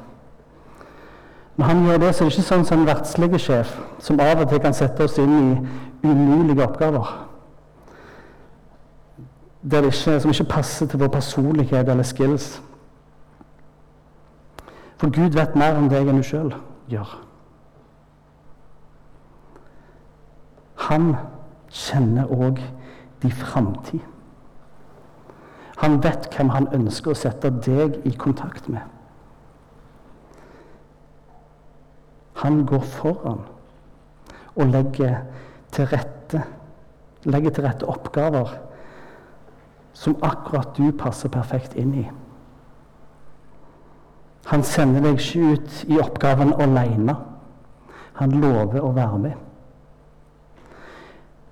Når 1.57 1.65
han 1.65 1.85
gjør 1.85 1.97
det, 1.97 2.15
så 2.15 2.23
er 2.23 2.29
det 2.29 2.37
ikke 2.37 2.47
sånn 2.47 2.65
som 2.69 2.79
en 2.83 2.87
verdslig 2.87 3.39
sjef, 3.41 3.73
som 3.99 4.19
av 4.21 4.43
og 4.43 4.49
til 4.51 4.61
kan 4.63 4.75
sette 4.77 5.03
oss 5.03 5.17
inn 5.19 5.33
i 6.05 6.07
umulige 6.07 6.63
oppgaver. 6.63 7.15
Det 9.61 9.83
ikke, 9.85 10.19
som 10.21 10.31
ikke 10.31 10.51
passer 10.53 10.87
til 10.87 11.01
vår 11.01 11.11
personlighet 11.17 11.89
eller 11.89 12.05
skills. 12.07 12.61
For 14.97 15.09
Gud 15.09 15.35
vet 15.35 15.55
mer 15.57 15.75
om 15.77 15.89
deg 15.91 16.07
enn 16.07 16.21
du 16.21 16.25
sjøl 16.25 16.53
gjør. 16.89 17.17
Han 20.87 21.15
kjenner 21.73 22.29
òg 22.31 22.61
din 23.21 23.33
framtid. 23.33 24.05
Han 25.77 26.03
vet 26.03 26.29
hvem 26.33 26.49
han 26.49 26.69
ønsker 26.73 27.13
å 27.13 27.17
sette 27.17 27.51
deg 27.61 27.99
i 28.09 28.13
kontakt 28.17 28.69
med. 28.69 28.81
Han 32.41 32.63
går 32.65 32.81
foran 32.81 33.43
og 34.57 34.71
legger 34.73 35.19
til 35.73 35.89
rette, 35.91 36.41
legger 37.29 37.53
til 37.53 37.65
rette 37.67 37.89
oppgaver 37.89 38.55
som 39.97 40.17
akkurat 40.25 40.73
du 40.77 40.89
passer 40.97 41.29
perfekt 41.33 41.77
inn 41.77 41.93
i. 41.97 42.05
Han 44.47 44.63
sender 44.63 45.03
deg 45.03 45.19
ikke 45.19 45.53
ut 45.53 45.77
i 45.91 46.01
oppgaven 46.01 46.55
alene. 46.61 47.17
Han 48.17 48.35
lover 48.41 48.81
å 48.81 48.93
være 48.95 49.21
med. 49.21 49.33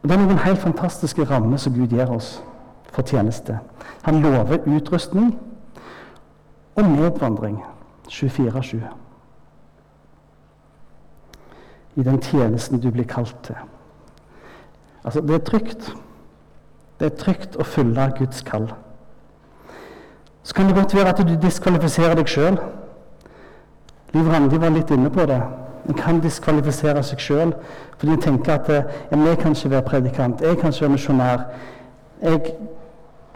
Og 0.01 0.09
Det 0.09 0.17
er 0.17 0.21
noen 0.21 0.43
helt 0.45 0.61
fantastiske 0.61 1.25
rammer 1.29 1.61
som 1.61 1.73
Gud 1.73 1.93
gir 1.93 2.09
oss 2.13 2.37
for. 2.95 3.59
Han 4.01 4.21
lover 4.21 4.57
utrustning 4.65 5.39
og 6.75 6.89
medvandring 6.89 7.63
24-7. 8.09 8.77
I 11.95 12.03
den 12.03 12.21
tjenesten 12.21 12.81
du 12.81 12.91
blir 12.91 13.07
kalt 13.07 13.35
til. 13.43 13.55
Altså, 15.03 15.21
det 15.21 15.35
er 15.35 15.45
trygt. 15.45 15.95
Det 16.99 17.11
er 17.11 17.17
trygt 17.19 17.55
å 17.55 17.63
følge 17.63 18.09
Guds 18.17 18.41
kall. 18.41 18.69
Så 20.43 20.53
kan 20.53 20.67
det 20.67 20.75
godt 20.75 20.95
være 20.95 21.09
at 21.09 21.21
du 21.27 21.35
diskvalifiserer 21.41 22.15
deg 22.15 22.29
sjøl. 22.29 22.57
Liv 24.13 24.27
Randi 24.29 24.59
var 24.61 24.69
litt 24.69 24.91
inne 24.91 25.09
på 25.09 25.25
det. 25.27 25.41
En 25.89 25.97
kan 25.97 26.19
diskvalifisere 26.21 27.03
seg 27.05 27.21
sjøl 27.21 27.51
fordi 27.97 28.15
en 28.15 28.21
tenker 28.21 28.53
at 28.55 28.69
ja, 28.69 28.81
jeg 29.11 29.37
kan 29.41 29.53
ikke 29.55 29.69
være 29.71 29.85
predikant, 29.89 30.41
jeg 30.41 30.57
kan 30.57 30.73
ikke 30.73 30.81
være 30.81 30.91
misjonær. 30.91 31.43
Jeg 32.21 32.55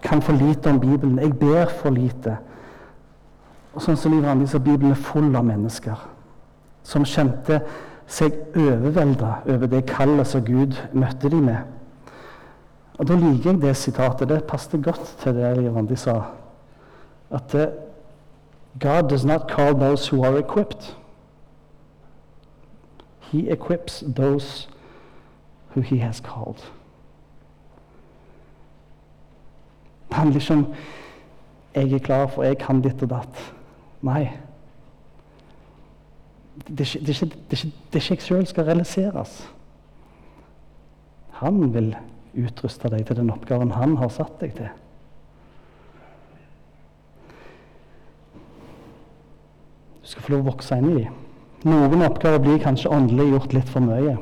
kan 0.01 0.21
for 0.21 0.33
lite 0.33 0.69
om 0.69 0.79
Bibelen, 0.79 1.19
jeg 1.19 1.33
ber 1.39 1.65
for 1.65 1.89
lite. 1.89 2.37
Og 3.73 3.81
sånn 3.81 3.97
som 3.97 4.13
Liv 4.13 4.47
så 4.47 4.59
Bibelen 4.59 4.91
er 4.91 5.03
full 5.03 5.35
av 5.35 5.45
mennesker 5.45 5.99
som 6.83 7.05
kjente 7.05 7.59
seg 8.09 8.33
overvelda 8.57 9.43
over 9.45 9.69
det 9.69 9.85
kallet 9.89 10.27
som 10.27 10.41
Gud 10.45 10.77
møtte 10.93 11.29
dem 11.29 11.45
med. 11.51 11.57
Og 12.99 13.07
Da 13.07 13.15
liker 13.15 13.51
jeg 13.51 13.61
det 13.61 13.75
sitatet. 13.77 14.29
Det 14.29 14.43
passet 14.43 14.83
godt 14.83 15.15
til 15.21 15.35
det 15.35 15.57
Liv 15.57 15.75
Randi 15.75 15.95
sa. 15.95 16.21
At 17.31 17.55
eh, 17.55 17.67
God 18.79 19.09
does 19.09 19.25
not 19.25 19.47
call 19.47 19.73
those 19.73 20.09
who 20.09 20.23
are 20.23 20.37
equipped. 20.37 20.95
He 23.19 23.49
equips 23.49 24.03
those 24.15 24.67
who 25.69 25.81
he 25.81 25.99
has 25.99 26.19
called. 26.19 26.65
Det 30.09 30.17
handler 30.17 30.41
ikke 30.41 30.53
om 30.53 30.73
'jeg 31.75 31.93
er 31.93 31.99
klar, 31.99 32.27
for 32.27 32.43
jeg 32.43 32.57
kan 32.57 32.81
ditt 32.81 33.03
og 33.03 33.09
datt'. 33.09 33.53
Nei. 34.01 34.29
det, 36.67 36.95
er 36.95 36.99
ikke, 37.09 37.25
det, 37.25 37.39
det, 37.51 37.73
det 37.93 38.09
jeg 38.09 38.21
sjøl 38.21 38.47
skal 38.47 38.65
realiseres. 38.65 39.49
Han 41.39 41.73
vil 41.73 41.95
utruste 42.35 42.89
deg 42.89 43.05
til 43.07 43.15
den 43.15 43.31
oppgaven 43.31 43.71
han 43.71 43.97
har 43.97 44.11
satt 44.13 44.41
deg 44.41 44.55
til. 44.57 44.69
Du 50.01 50.11
skal 50.11 50.25
få 50.25 50.33
lov 50.33 50.41
å 50.41 50.51
vokse 50.51 50.77
inn 50.79 50.91
i 50.91 51.03
dem. 51.03 51.15
Noen 51.69 52.05
oppgaver 52.05 52.39
blir 52.43 52.61
kanskje 52.63 52.91
åndelig 52.91 53.29
gjort 53.33 53.53
litt 53.53 53.69
for 53.69 53.83
mye. 53.83 54.15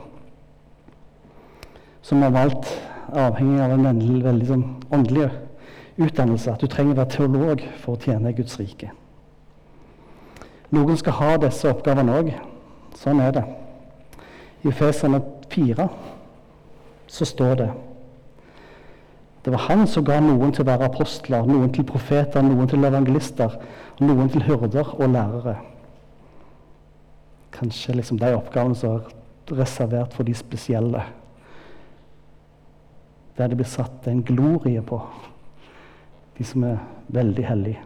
Som 2.01 2.23
har 2.25 2.33
valgt 2.33 2.69
avhengig 3.13 3.61
av 3.61 3.75
en 3.75 3.85
veldig, 3.85 4.23
veldig 4.25 4.47
sånn 4.49 4.65
åndelig 4.93 5.27
utdannelse. 5.97 6.51
At 6.51 6.61
du 6.61 6.67
trenger 6.67 6.95
å 6.95 7.01
være 7.01 7.13
teolog 7.15 7.63
for 7.81 7.95
å 7.95 8.01
tjene 8.01 8.33
Guds 8.37 8.57
rike. 8.59 8.91
Noen 10.75 10.99
skal 10.99 11.15
ha 11.21 11.35
disse 11.41 11.69
oppgavene 11.71 12.15
òg. 12.19 12.31
Sånn 12.97 13.21
er 13.23 13.35
det. 13.37 13.43
I 14.67 14.73
Feserne 14.75 15.21
4 15.53 15.87
så 17.07 17.25
står 17.25 17.53
det 17.55 17.67
Det 19.45 19.53
var 19.53 19.63
han 19.69 19.85
som 19.87 20.03
ga 20.03 20.17
noen 20.19 20.51
til 20.51 20.65
å 20.65 20.67
være 20.67 20.89
apostler, 20.89 21.45
noen 21.47 21.69
til 21.71 21.85
profeter, 21.87 22.43
noen 22.43 22.67
til 22.67 22.83
evangelister, 22.83 23.53
noen 24.03 24.27
til 24.33 24.43
hyrder 24.43 24.89
og 24.97 25.07
lærere. 25.13 25.53
Kanskje 27.55 27.95
liksom 27.95 28.19
de 28.19 28.33
oppgavene 28.35 28.75
som 28.75 28.97
er 28.97 29.55
reservert 29.55 30.13
for 30.13 30.27
de 30.27 30.35
spesielle. 30.35 31.05
Der 33.37 33.47
det 33.47 33.55
blir 33.55 33.69
satt 33.71 34.07
en 34.07 34.25
glorie 34.25 34.81
på 34.83 34.99
de 36.37 36.45
som 36.45 36.63
er 36.63 36.77
veldig 37.13 37.45
hellige. 37.47 37.83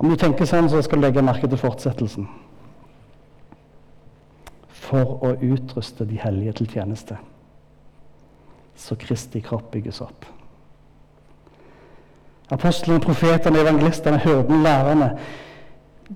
Om 0.00 0.08
du 0.08 0.16
tenker 0.16 0.48
sånn, 0.48 0.70
så 0.72 0.80
skal 0.84 1.00
du 1.00 1.04
legge 1.04 1.24
merke 1.24 1.48
til 1.48 1.60
fortsettelsen. 1.60 2.28
For 4.80 5.18
å 5.26 5.34
utruste 5.44 6.06
de 6.08 6.16
hellige 6.20 6.56
til 6.60 6.70
tjeneste, 6.72 7.18
så 8.80 8.96
Kristi 8.96 9.42
kropp 9.44 9.68
bygges 9.74 10.00
opp. 10.00 10.24
Apostlene, 12.50 13.00
profetene, 13.04 13.60
evangelistene, 13.60 14.18
hyrdene, 14.24 14.62
lærerne 14.64 15.10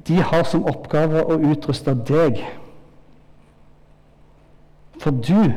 de 0.09 0.17
har 0.17 0.43
som 0.49 0.65
oppgave 0.67 1.23
å 1.23 1.37
utruste 1.53 1.95
deg. 1.95 2.41
For 4.99 5.15
du 5.15 5.53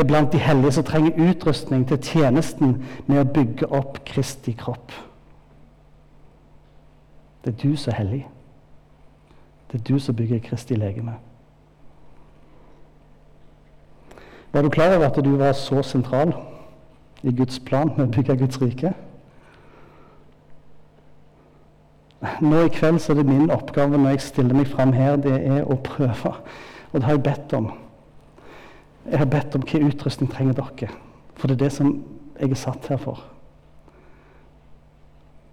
er 0.00 0.04
blant 0.08 0.32
de 0.32 0.38
hellige 0.38 0.72
som 0.72 0.84
trenger 0.84 1.30
utrustning 1.30 1.88
til 1.88 1.98
tjenesten 2.00 2.78
med 3.06 3.20
å 3.20 3.28
bygge 3.28 3.68
opp 3.68 4.00
Kristi 4.08 4.54
kropp. 4.56 4.92
Det 7.44 7.52
er 7.52 7.58
du 7.62 7.76
som 7.76 7.92
er 7.92 7.98
hellig. 7.98 8.22
Det 9.72 9.80
er 9.80 9.84
du 9.84 9.98
som 9.98 10.16
bygger 10.16 10.38
Kristi 10.38 10.74
legeme. 10.74 11.18
Var 14.52 14.62
du 14.62 14.68
klar 14.68 14.96
over 14.96 15.06
at 15.06 15.24
du 15.24 15.36
var 15.36 15.52
så 15.52 15.82
sentral 15.82 16.34
i 17.22 17.32
Guds 17.32 17.58
plan 17.60 17.92
med 17.96 18.06
å 18.06 18.12
bygge 18.12 18.36
Guds 18.36 18.60
rike? 18.62 18.92
Nå 22.40 22.64
i 22.64 22.68
kveld 22.70 23.00
så 23.02 23.12
er 23.12 23.20
det 23.20 23.26
min 23.26 23.50
oppgave 23.50 23.98
når 23.98 24.14
jeg 24.14 24.26
stiller 24.28 24.54
meg 24.54 24.68
fram 24.70 24.92
her, 24.94 25.16
det 25.16 25.34
er 25.40 25.64
å 25.64 25.76
prøve. 25.82 26.36
Og 26.92 27.00
det 27.00 27.06
har 27.08 27.16
jeg 27.16 27.24
bedt 27.26 27.54
om. 27.58 27.72
Jeg 29.10 29.18
har 29.18 29.26
bedt 29.26 29.54
om 29.58 29.64
hva 29.66 29.82
utrustning 29.88 30.30
trenger 30.30 30.54
dere. 30.58 30.92
For 31.34 31.48
det 31.48 31.56
er 31.58 31.64
det 31.64 31.72
som 31.74 31.92
jeg 32.38 32.50
er 32.50 32.58
satt 32.60 32.86
her 32.90 33.00
for. 33.02 33.20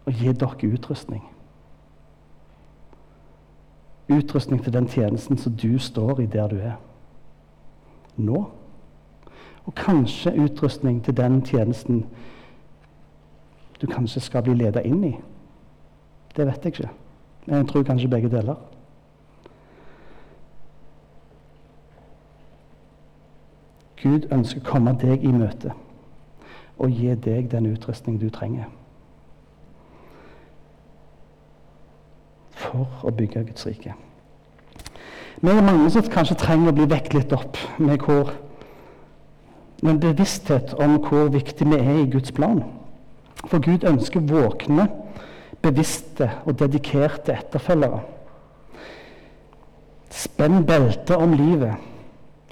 Å 0.06 0.14
gi 0.14 0.34
dere 0.34 0.74
utrustning 0.74 1.26
utrustning 4.10 4.64
til 4.64 4.74
den 4.74 4.88
tjenesten 4.88 5.38
som 5.38 5.56
du 5.56 5.80
står 5.80 6.20
i 6.20 6.26
der 6.26 6.48
du 6.48 6.58
er 6.58 6.78
nå. 8.18 8.46
Og 9.66 9.76
kanskje 9.76 10.34
utrustning 10.44 11.04
til 11.06 11.18
den 11.18 11.42
tjenesten 11.46 12.06
du 13.82 13.88
kanskje 13.88 14.22
skal 14.22 14.44
bli 14.44 14.54
leda 14.54 14.82
inn 14.84 15.04
i. 15.04 15.14
Det 16.36 16.48
vet 16.48 16.66
jeg 16.66 16.74
ikke. 16.74 16.90
Jeg 17.48 17.68
tror 17.68 17.84
kanskje 17.84 18.10
begge 18.10 18.30
deler. 18.30 18.56
Gud 24.04 24.30
ønsker 24.32 24.64
å 24.64 24.70
komme 24.72 24.96
deg 25.02 25.24
i 25.24 25.32
møte 25.36 25.76
og 26.80 26.92
gi 26.96 27.12
deg 27.16 27.50
den 27.52 27.74
utrustning 27.74 28.20
du 28.22 28.30
trenger. 28.32 28.70
for 32.70 33.08
å 33.08 33.14
bygge 33.16 33.46
Guds 33.48 33.66
rike. 33.68 33.96
Vi 35.40 35.52
er 35.52 35.64
mange 35.64 35.88
som 35.94 36.08
kanskje 36.12 36.38
trenger 36.42 36.72
å 36.72 36.76
bli 36.76 36.88
vekket 36.92 37.16
litt 37.16 37.36
opp 37.36 37.60
med, 37.80 38.04
hvor, 38.04 38.34
med 39.82 39.94
en 39.94 40.02
bevissthet 40.04 40.76
om 40.82 40.98
hvor 41.06 41.32
viktig 41.34 41.68
vi 41.70 41.80
er 41.80 42.02
i 42.02 42.10
Guds 42.12 42.34
plan. 42.36 42.62
For 43.48 43.64
Gud 43.64 43.86
ønsker 43.88 44.26
våkne, 44.28 44.90
bevisste 45.64 46.34
og 46.46 46.58
dedikerte 46.60 47.38
etterfølgere. 47.38 48.02
Spenn 50.12 50.66
beltet 50.68 51.16
om 51.16 51.36
livet. 51.38 51.80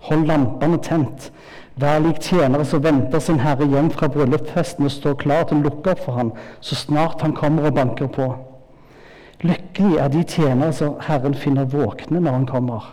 Hold 0.02 0.28
lampene 0.30 0.78
tent. 0.84 1.32
Vær 1.78 2.00
lik 2.02 2.20
tjenere 2.26 2.66
som 2.66 2.82
venter 2.82 3.22
sin 3.22 3.42
herre 3.44 3.68
hjem 3.70 3.90
fra 3.94 4.10
bryllupsfesten 4.10 4.88
og 4.88 4.94
står 4.94 5.18
klar 5.22 5.44
til 5.46 5.60
å 5.60 5.68
lukke 5.68 5.94
opp 5.94 6.04
for 6.06 6.18
ham 6.18 6.32
så 6.62 6.78
snart 6.78 7.22
han 7.22 7.36
kommer 7.38 7.70
og 7.70 7.76
banker 7.78 8.10
på. 8.10 8.32
Lykkelig 9.46 10.00
er 10.02 10.10
de 10.10 10.24
tjenere 10.26 10.74
som 10.74 10.96
Herren 11.06 11.38
finner 11.38 11.70
våkne 11.70 12.22
når 12.24 12.40
han 12.40 12.50
kommer. 12.50 12.88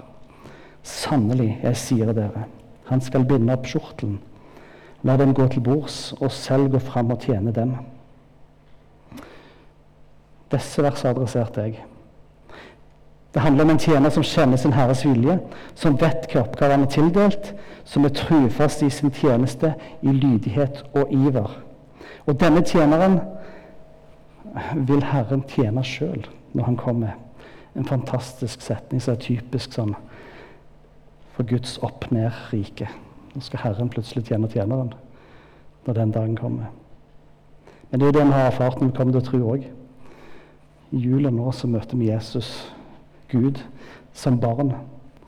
Sannelig, 0.85 1.55
jeg 1.63 1.81
sier 1.81 2.13
dere, 2.13 2.45
han 2.91 3.01
skal 3.01 3.25
binde 3.25 3.57
opp 3.57 3.65
skjortelen. 3.71 4.21
la 5.05 5.17
dem 5.17 5.35
gå 5.35 5.45
til 5.49 5.61
bords, 5.61 6.15
og 6.21 6.33
selv 6.33 6.71
gå 6.73 6.79
fram 6.79 7.11
og 7.13 7.21
tjene 7.21 7.53
dem. 7.53 7.75
Disse 10.53 10.83
versene 10.83 11.11
adresserte 11.13 11.61
jeg. 11.61 11.83
Det 13.35 13.43
handler 13.43 13.65
om 13.65 13.71
en 13.71 13.79
tjener 13.79 14.11
som 14.15 14.23
kjenner 14.23 14.57
sin 14.57 14.73
Herres 14.73 15.03
vilje, 15.05 15.41
som 15.75 15.97
vet 15.99 16.29
hva 16.31 16.45
oppgaven 16.45 16.85
er 16.87 16.91
tildelt, 16.91 17.51
som 17.85 18.07
er 18.07 18.15
trufast 18.15 18.83
i 18.87 18.91
sin 18.95 19.11
tjeneste 19.13 19.73
i 20.03 20.13
lydighet 20.15 20.85
og 20.95 21.11
iver. 21.13 21.51
Og 22.27 22.39
denne 22.41 22.63
tjeneren 22.65 23.19
vil 24.87 25.03
Herren 25.05 25.43
tjene 25.51 25.83
sjøl 25.85 26.29
når 26.55 26.69
han 26.69 26.79
kommer. 26.79 27.17
En 27.75 27.85
fantastisk 27.85 28.63
setning 28.63 29.03
som 29.03 29.17
er 29.17 29.25
typisk 29.25 29.75
sånn 29.75 29.97
for 31.35 31.43
Guds 31.51 31.75
opp-ned-rike. 31.83 32.87
Nå 33.35 33.43
skal 33.43 33.65
Herren 33.65 33.91
plutselig 33.91 34.29
tjene 34.29 34.49
tjeneren 34.53 34.95
når 35.85 35.99
den 35.99 36.15
dagen 36.15 36.39
kommer. 36.39 36.71
Men 37.91 37.99
det 38.01 38.07
er 38.07 38.13
jo 38.13 38.19
det 38.21 38.29
vi 38.29 38.37
har 38.39 38.53
erfart 38.53 38.79
når 38.79 38.93
vi 38.93 38.97
kommer 38.97 39.17
til 39.17 39.25
å 39.25 39.27
tro 39.27 39.43
òg. 39.57 39.67
I 40.95 41.03
jula 41.03 41.35
nå 41.35 41.51
så 41.53 41.67
møter 41.67 41.99
vi 41.99 42.13
Jesus, 42.13 42.53
Gud, 43.35 43.61
som 44.15 44.39
barn. 44.41 44.75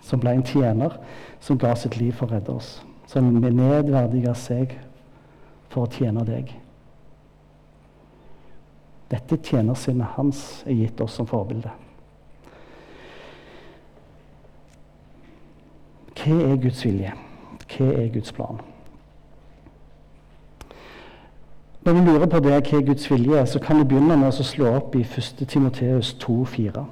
Som 0.06 0.22
ble 0.22 0.36
en 0.36 0.46
tjener, 0.46 0.94
som 1.42 1.58
ga 1.58 1.72
sitt 1.74 1.96
liv 1.98 2.14
for 2.14 2.28
å 2.28 2.36
redde 2.36 2.54
oss. 2.54 2.76
Som 3.10 3.32
nedverdiga 3.42 4.36
seg 4.38 4.76
for 5.72 5.86
å 5.86 5.90
tjene 5.90 6.22
deg. 6.26 6.52
Dette 9.10 9.38
tjenersinnet 9.42 10.14
hans 10.16 10.62
er 10.66 10.78
gitt 10.78 11.02
oss 11.02 11.18
som 11.18 11.26
forbilde. 11.30 11.70
Hva 16.16 16.38
er 16.42 16.56
Guds 16.62 16.82
vilje? 16.86 17.12
Hva 17.66 17.90
er 17.92 18.08
Guds 18.14 18.32
plan? 18.34 18.58
Når 21.86 21.92
vi 21.92 22.00
lurer 22.00 22.26
på 22.26 22.40
det, 22.42 22.54
hva 22.66 22.78
er 22.80 22.86
Guds 22.86 23.10
vilje, 23.10 23.46
så 23.46 23.60
kan 23.62 23.78
vi 23.78 23.84
begynne 23.86 24.16
med 24.18 24.32
å 24.32 24.46
slå 24.46 24.72
opp 24.74 24.96
i 24.98 25.04
1. 25.06 25.44
Timoteus 25.46 26.16
2,4. 26.18 26.82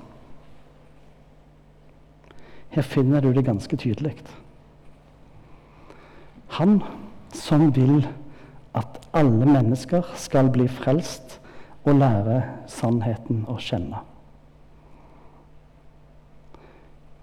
Her 2.75 2.83
finner 2.83 3.21
du 3.21 3.33
det 3.33 3.45
ganske 3.47 3.77
tydelig. 3.77 4.17
Han 6.59 6.81
som 7.35 7.69
vil 7.77 8.07
at 8.75 8.99
alle 9.15 9.47
mennesker 9.47 10.03
skal 10.19 10.51
bli 10.51 10.67
frelst 10.69 11.39
og 11.85 12.01
lære 12.01 12.41
sannheten 12.71 13.45
å 13.47 13.61
kjenne. 13.63 14.01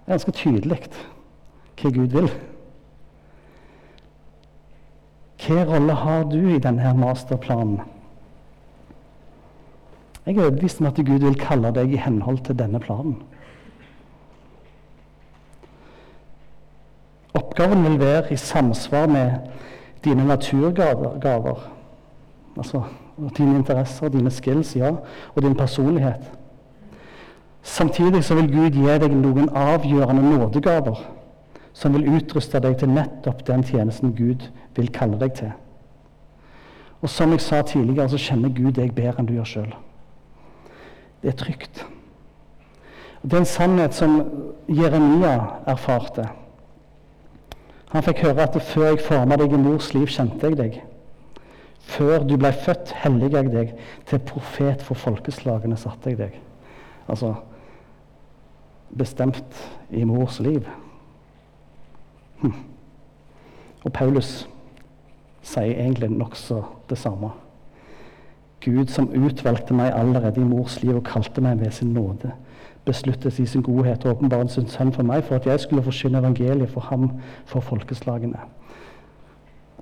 Det 0.02 0.08
er 0.08 0.16
ganske 0.16 0.34
tydelig 0.40 0.80
hva 1.82 1.90
Gud 1.98 2.16
vil. 2.16 2.30
Hvilken 5.42 5.68
rolle 5.68 5.94
har 5.98 6.24
du 6.30 6.38
i 6.54 6.60
denne 6.62 6.94
masterplanen? 6.96 7.82
Jeg 10.22 10.36
er 10.36 10.44
overbevist 10.44 10.80
om 10.80 10.86
at 10.86 11.00
Gud 11.02 11.24
vil 11.26 11.38
kalle 11.38 11.72
deg 11.74 11.92
i 11.92 11.98
henhold 11.98 12.44
til 12.46 12.56
denne 12.58 12.78
planen. 12.80 13.16
Oppgaven 17.34 17.84
vil 17.84 18.00
være 18.00 18.32
i 18.32 18.36
samsvar 18.36 19.06
med 19.06 19.32
dine 20.04 20.26
naturgaver. 20.26 21.58
Altså 22.56 22.82
dine 23.36 23.56
interesser, 23.56 24.08
dine 24.08 24.30
skills, 24.30 24.76
ja, 24.76 24.90
og 25.34 25.42
din 25.42 25.56
personlighet. 25.56 26.32
Samtidig 27.62 28.24
så 28.24 28.34
vil 28.34 28.52
Gud 28.52 28.70
gi 28.70 28.98
deg 28.98 29.12
noen 29.14 29.48
avgjørende 29.54 30.22
nådegaver 30.22 30.98
som 31.72 31.94
vil 31.94 32.08
utruste 32.16 32.60
deg 32.60 32.76
til 32.80 32.90
nettopp 32.92 33.46
den 33.46 33.62
tjenesten 33.64 34.12
Gud 34.16 34.48
vil 34.76 34.90
kalle 34.92 35.18
deg 35.20 35.32
til. 35.38 35.52
Og 37.02 37.10
som 37.10 37.32
jeg 37.32 37.40
sa 37.40 37.62
tidligere, 37.62 38.08
så 38.08 38.18
kjenner 38.20 38.52
Gud 38.54 38.76
deg 38.76 38.94
bedre 38.94 39.22
enn 39.22 39.30
du 39.30 39.34
gjør 39.38 39.48
sjøl. 39.48 39.72
Det 41.22 41.32
er 41.32 41.38
trygt. 41.38 41.86
Det 43.22 43.32
er 43.32 43.42
en 43.42 43.48
sannhet 43.48 43.94
som 43.94 44.20
Jeremia 44.68 45.62
erfarte. 45.66 46.26
Han 47.92 48.04
fikk 48.04 48.22
høre 48.24 48.46
at 48.46 48.56
før 48.64 48.86
jeg 48.92 49.04
forma 49.04 49.36
deg 49.36 49.52
i 49.52 49.60
mors 49.60 49.90
liv, 49.92 50.08
kjente 50.08 50.48
jeg 50.48 50.58
deg. 50.58 50.80
Før 51.92 52.24
du 52.24 52.38
ble 52.40 52.52
født, 52.54 52.94
helliga 53.02 53.42
jeg 53.42 53.52
deg. 53.52 53.74
Til 54.08 54.22
profet 54.28 54.84
for 54.84 54.96
folkeslagene 54.96 55.76
satte 55.80 56.12
jeg 56.12 56.20
deg. 56.20 56.38
Altså 57.10 57.34
bestemt 58.96 59.60
i 59.90 60.04
mors 60.08 60.38
liv. 60.40 60.64
Hm. 62.42 62.54
Og 63.84 63.92
Paulus 63.92 64.32
sier 65.42 65.74
egentlig 65.74 66.10
nokså 66.12 66.62
det 66.90 66.98
samme. 67.00 67.32
Gud 68.62 68.86
som 68.86 69.10
utvalgte 69.10 69.74
meg 69.74 69.92
allerede 69.94 70.40
i 70.40 70.46
mors 70.46 70.78
liv 70.82 70.96
og 70.96 71.04
kalte 71.04 71.42
meg 71.42 71.60
ved 71.60 71.70
sin 71.74 71.92
nåde, 71.94 72.30
besluttet 72.86 73.38
i 73.38 73.46
sin 73.46 73.62
godhet 73.62 74.04
å 74.06 74.14
åpenbare 74.14 74.48
sin 74.50 74.68
sønn 74.70 74.92
for 74.94 75.06
meg 75.06 75.24
for 75.26 75.38
at 75.38 75.46
jeg 75.46 75.64
skulle 75.64 75.82
forsyne 75.82 76.18
evangeliet 76.22 76.70
for 76.70 76.86
ham 76.90 77.08
for 77.46 77.60
folkeslagene. 77.60 78.38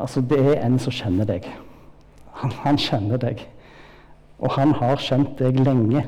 Altså, 0.01 0.21
det 0.21 0.39
er 0.41 0.65
en 0.65 0.79
som 0.81 0.93
kjenner 0.97 1.29
deg. 1.29 1.45
Han, 2.41 2.53
han 2.65 2.79
kjenner 2.81 3.21
deg. 3.21 3.45
Og 4.41 4.53
han 4.57 4.73
har 4.81 4.97
kjent 4.97 5.37
deg 5.39 5.61
lenge. 5.61 6.07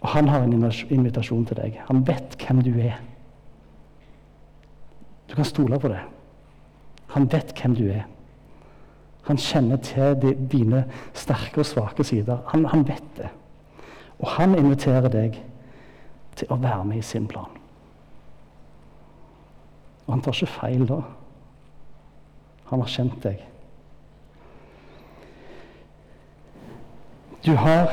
Og 0.00 0.08
han 0.14 0.28
har 0.28 0.42
en 0.42 0.72
invitasjon 0.90 1.46
til 1.46 1.60
deg. 1.60 1.78
Han 1.86 2.02
vet 2.06 2.34
hvem 2.42 2.62
du 2.66 2.72
er. 2.82 2.98
Du 5.30 5.34
kan 5.36 5.46
stole 5.46 5.78
på 5.78 5.90
det. 5.92 6.00
Han 7.14 7.30
vet 7.30 7.54
hvem 7.54 7.74
du 7.78 7.86
er. 7.86 8.06
Han 9.28 9.36
kjenner 9.36 9.76
til 9.84 10.36
dine 10.52 10.86
sterke 11.12 11.60
og 11.60 11.68
svake 11.68 12.04
sider. 12.04 12.38
Han, 12.52 12.64
han 12.64 12.86
vet 12.88 13.04
det. 13.16 13.28
Og 14.18 14.28
han 14.38 14.56
inviterer 14.58 15.08
deg 15.12 15.36
til 16.38 16.50
å 16.50 16.56
være 16.62 16.84
med 16.88 17.02
i 17.02 17.04
sin 17.04 17.28
plan. 17.28 17.52
Og 20.06 20.14
han 20.14 20.24
tar 20.24 20.32
ikke 20.32 20.54
feil 20.54 20.86
da. 20.88 21.02
Han 22.70 22.80
har 22.80 22.88
kjent 22.88 23.20
deg. 23.24 23.44
Du 27.44 27.52
har 27.54 27.92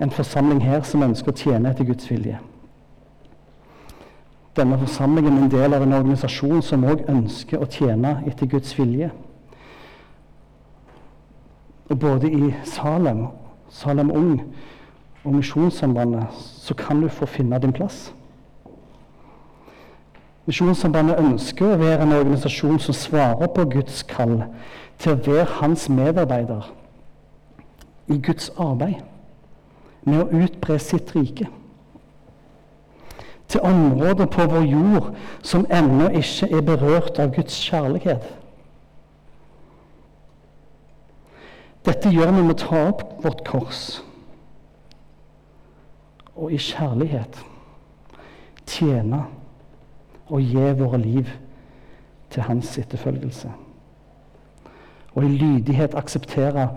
en 0.00 0.10
forsamling 0.14 0.62
her 0.62 0.84
som 0.86 1.02
ønsker 1.02 1.34
å 1.34 1.38
tjene 1.38 1.72
etter 1.74 1.86
Guds 1.86 2.06
vilje. 2.10 2.38
Denne 4.58 4.78
forsamlingen 4.78 5.36
er 5.36 5.42
en 5.42 5.50
del 5.52 5.74
av 5.74 5.82
en 5.82 5.98
organisasjon 5.98 6.62
som 6.66 6.86
òg 6.86 7.04
ønsker 7.10 7.62
å 7.62 7.68
tjene 7.70 8.20
etter 8.26 8.46
Guds 8.50 8.72
vilje. 8.78 9.10
Og 11.88 11.98
både 11.98 12.30
i 12.32 12.54
Salem, 12.64 13.26
Salem 13.68 14.10
Ung 14.10 14.42
og 15.24 15.34
Misjonssambandet 15.34 16.26
så 16.38 16.74
kan 16.74 17.02
du 17.02 17.08
få 17.08 17.26
finne 17.26 17.58
din 17.58 17.72
plass. 17.72 18.14
Misjonssambandet 20.48 21.18
ønsker 21.20 21.74
å 21.74 21.80
være 21.80 22.02
en 22.02 22.12
organisasjon 22.16 22.78
som 22.80 22.96
svarer 22.96 23.50
på 23.52 23.66
Guds 23.68 24.02
kall 24.08 24.42
til 24.98 25.12
å 25.12 25.20
være 25.26 25.48
hans 25.58 25.88
medarbeider 25.92 26.70
i 28.08 28.16
Guds 28.16 28.48
arbeid 28.56 29.02
med 30.08 30.22
å 30.22 30.44
utbre 30.44 30.78
sitt 30.80 31.12
rike. 31.16 31.48
Til 33.48 33.60
områder 33.64 34.28
på 34.32 34.46
vår 34.48 34.64
jord 34.68 35.12
som 35.44 35.66
ennå 35.72 36.08
ikke 36.16 36.48
er 36.48 36.64
berørt 36.64 37.20
av 37.20 37.32
Guds 37.36 37.56
kjærlighet. 37.64 38.24
Dette 41.88 42.10
gjør 42.12 42.34
vi 42.36 42.42
med 42.44 42.52
å 42.52 42.60
ta 42.60 42.80
opp 42.90 43.04
vårt 43.24 43.46
kors 43.48 43.82
og 46.38 46.52
i 46.52 46.58
kjærlighet 46.60 47.38
tjene 48.68 49.22
og 50.28 50.44
gi 50.44 50.66
våre 50.78 51.00
liv 51.00 51.32
til 52.28 52.44
hans 52.44 52.76
etterfølgelse. 52.78 53.50
Og 55.16 55.24
i 55.24 55.32
lydighet 55.32 55.96
akseptere 55.98 56.68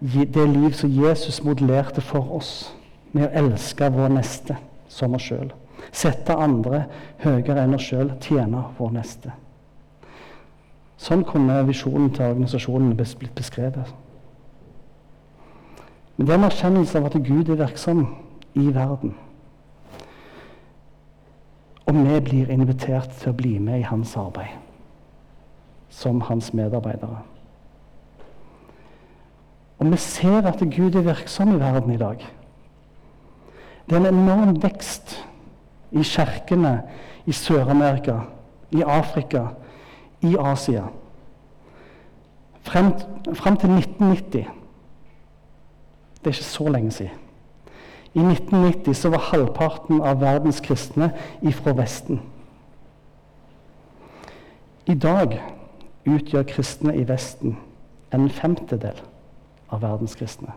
det 0.00 0.48
liv 0.48 0.72
som 0.72 0.90
Jesus 0.90 1.42
modellerte 1.44 2.00
for 2.00 2.32
oss, 2.40 2.72
med 3.12 3.28
å 3.28 3.44
elske 3.44 3.90
vår 3.92 4.14
neste 4.14 4.56
som 4.88 5.14
oss 5.14 5.28
sjøl. 5.28 5.50
Sette 5.92 6.32
andre 6.32 6.86
høyere 7.20 7.60
enn 7.60 7.76
oss 7.76 7.90
sjøl, 7.90 8.14
tjene 8.24 8.64
vår 8.78 8.94
neste. 8.96 9.34
Sånn 11.00 11.24
kunne 11.28 11.60
visjonen 11.68 12.08
til 12.14 12.32
organisasjonen 12.32 12.96
blitt 12.96 13.36
beskrevet. 13.36 13.92
Men 16.20 16.26
det 16.26 16.34
er 16.34 16.38
en 16.38 16.44
erkjennelse 16.44 17.00
av 17.00 17.06
at 17.08 17.14
Gud 17.24 17.48
er 17.48 17.56
virksom 17.56 18.00
i 18.52 18.66
verden. 18.74 19.14
Og 21.88 21.96
vi 21.96 22.18
blir 22.26 22.52
invitert 22.52 23.14
til 23.22 23.30
å 23.30 23.38
bli 23.38 23.54
med 23.56 23.80
i 23.80 23.86
hans 23.88 24.12
arbeid 24.20 24.58
som 25.88 26.20
hans 26.28 26.50
medarbeidere. 26.52 27.22
Og 29.80 29.88
vi 29.94 30.02
ser 30.04 30.44
at 30.44 30.60
Gud 30.60 31.00
er 31.00 31.08
virksom 31.08 31.56
i 31.56 31.62
verden 31.64 31.96
i 31.96 31.98
dag. 32.04 32.28
Det 33.88 33.96
er 33.96 34.04
en 34.04 34.12
enorm 34.12 34.54
vekst 34.60 35.16
i 35.88 36.04
kirkene 36.04 36.76
i 37.24 37.32
Sør-Amerika, 37.32 38.20
i 38.76 38.84
Afrika, 38.84 39.46
i 40.20 40.36
Asia. 40.36 40.84
Frem, 42.60 42.92
frem 43.32 43.56
til 43.56 43.78
1990 43.80 44.59
det 46.20 46.30
er 46.30 46.36
ikke 46.36 46.44
så 46.44 46.68
lenge 46.68 46.90
siden. 46.90 47.18
I 48.14 48.18
1990 48.18 48.94
så 48.94 49.08
var 49.08 49.18
halvparten 49.30 50.00
av 50.02 50.20
verdens 50.20 50.60
kristne 50.60 51.12
ifra 51.42 51.72
Vesten. 51.78 52.20
I 54.86 54.94
dag 54.94 55.36
utgjør 56.04 56.42
kristne 56.42 56.96
i 56.96 57.04
Vesten 57.08 57.56
en 58.12 58.30
femtedel 58.30 58.98
av 59.70 59.82
verdens 59.84 60.16
kristne. 60.18 60.52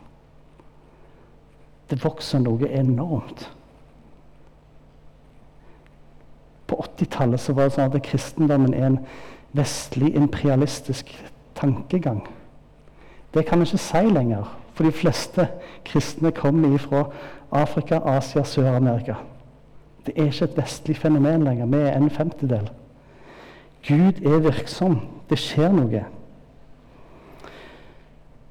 Det 1.90 2.00
vokser 2.04 2.42
noe 2.42 2.70
enormt. 2.74 3.46
På 6.68 6.80
80-tallet 6.82 7.50
var 7.54 7.70
det 7.70 7.76
sånn 7.76 7.92
at 7.92 8.06
kristendommen 8.08 8.74
er 8.74 8.88
en 8.88 9.00
vestlig 9.54 10.16
imperialistisk 10.18 11.14
tankegang. 11.54 12.24
Det 13.34 13.46
kan 13.46 13.62
vi 13.62 13.70
ikke 13.70 13.84
si 13.86 14.04
lenger. 14.10 14.50
For 14.74 14.84
de 14.84 14.92
fleste 14.92 15.48
kristne 15.86 16.32
kommer 16.32 16.78
fra 16.78 17.06
Afrika, 17.52 18.00
Asia, 18.06 18.44
Sør-Amerika. 18.44 19.14
Det 20.06 20.14
er 20.18 20.24
ikke 20.32 20.46
et 20.46 20.58
vestlig 20.58 20.98
fenomen 20.98 21.44
lenger. 21.44 21.66
Vi 21.66 21.78
er 21.78 21.98
en 21.98 22.10
femtedel. 22.10 22.70
Gud 23.88 24.26
er 24.26 24.40
virksom. 24.40 25.00
Det 25.30 25.40
skjer 25.40 25.72
noe. 25.72 26.04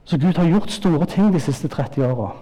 Så 0.04 0.18
Gud 0.18 0.38
har 0.38 0.48
gjort 0.48 0.70
store 0.70 1.06
ting 1.06 1.32
de 1.34 1.40
siste 1.40 1.68
30 1.68 2.06
åra. 2.06 2.32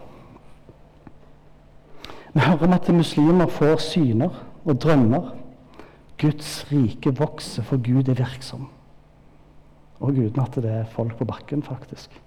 Vi 2.33 2.41
hører 2.41 2.67
om 2.67 2.73
at 2.73 2.89
muslimer 2.95 3.47
får 3.47 3.77
syner 3.77 4.45
og 4.65 4.81
drømmer. 4.83 5.35
Guds 6.21 6.67
rike 6.73 7.15
vokser, 7.17 7.63
for 7.63 7.81
Gud 7.81 8.09
er 8.09 8.15
virksom. 8.15 8.69
Og 10.01 10.09
uten 10.09 10.41
at 10.41 10.55
det 10.55 10.71
er 10.71 10.91
folk 10.93 11.17
på 11.17 11.25
bakken, 11.25 11.63
faktisk. 11.63 12.21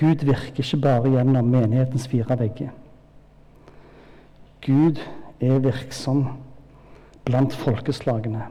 Gud 0.00 0.24
virker 0.24 0.64
ikke 0.64 0.80
bare 0.80 1.10
gjennom 1.12 1.44
menighetens 1.52 2.08
fire 2.08 2.38
vegger. 2.38 2.70
Gud 4.66 5.00
er 5.40 5.58
virksom 5.58 6.24
blant 7.24 7.54
folkeslagene. 7.56 8.46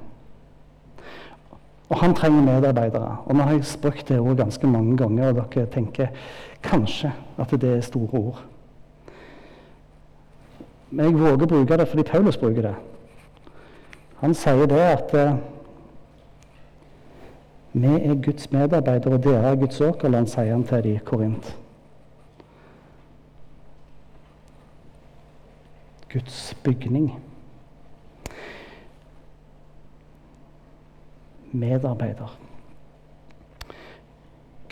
Og 1.90 1.98
han 1.98 2.14
trenger 2.14 2.42
medarbeidere. 2.46 3.18
Og 3.26 3.36
nå 3.36 3.44
har 3.44 3.52
jeg 3.52 3.66
brukt 3.82 4.10
det 4.10 4.20
ordet 4.20 4.38
ganske 4.38 4.68
mange 4.68 4.98
ganger, 4.98 5.28
og 5.28 5.54
dere 5.56 5.66
tenker 5.66 6.08
kanskje 6.64 7.12
at 7.38 7.52
det 7.62 7.78
er 7.78 7.82
store 7.82 8.20
ord. 8.20 8.44
Men 10.92 11.06
jeg 11.06 11.20
våger 11.20 11.46
å 11.46 11.50
bruke 11.50 11.78
det 11.78 11.88
fordi 11.90 12.06
Paulus 12.06 12.38
bruker 12.38 12.62
det. 12.62 12.76
Han 14.22 14.34
sier 14.36 14.66
det 14.70 14.82
at 14.82 15.14
uh, 15.16 15.38
vi 17.74 17.88
er 17.88 18.22
Guds 18.26 18.52
medarbeidere, 18.52 19.14
og 19.14 19.24
dere 19.24 19.52
er 19.52 19.56
Guds 19.56 19.82
åkerland, 19.82 20.28
sier 20.28 20.52
han 20.52 20.64
til 20.64 20.84
de 20.84 21.00
Korint. 21.06 21.58
Guds 26.14 26.58
bygning. 26.64 27.12
Medarbeider. 31.52 32.38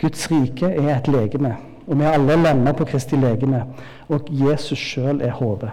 Guds 0.00 0.30
rike 0.30 0.66
er 0.66 0.96
et 0.96 1.08
legeme, 1.08 1.56
og 1.86 1.98
vi 1.98 2.04
er 2.04 2.10
alle 2.18 2.36
lemmer 2.42 2.72
på 2.72 2.84
Kristi 2.84 3.16
legeme. 3.16 3.64
Og 4.08 4.26
Jesus 4.30 4.78
sjøl 4.78 5.20
er 5.20 5.30
hodet. 5.30 5.70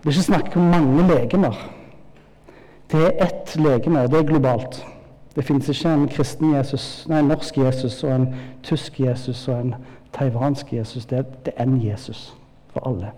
Det 0.00 0.10
er 0.10 0.16
ikke 0.16 0.22
snakk 0.22 0.56
om 0.56 0.62
mange 0.62 1.06
legemer. 1.08 1.70
Det 2.92 3.06
er 3.06 3.24
ett 3.24 3.56
legeme, 3.56 4.00
og 4.00 4.10
det 4.10 4.18
er 4.18 4.28
globalt. 4.28 4.84
Det 5.34 5.44
finnes 5.44 5.68
ikke 5.68 5.94
en 5.94 6.08
kristen 6.08 6.54
Jesus, 6.54 7.06
nei, 7.10 7.18
en 7.18 7.30
norsk 7.32 7.58
Jesus 7.58 8.04
og 8.04 8.12
en 8.14 8.26
tysk 8.62 9.00
Jesus 9.00 9.48
og 9.48 9.60
en 9.60 9.74
taiwansk 10.14 10.72
Jesus. 10.72 11.06
Det 11.06 11.26
det 11.44 11.52
er 11.56 11.62
en 11.62 11.80
Jesus 11.82 12.36
for 12.72 12.88
alle. 12.88 13.10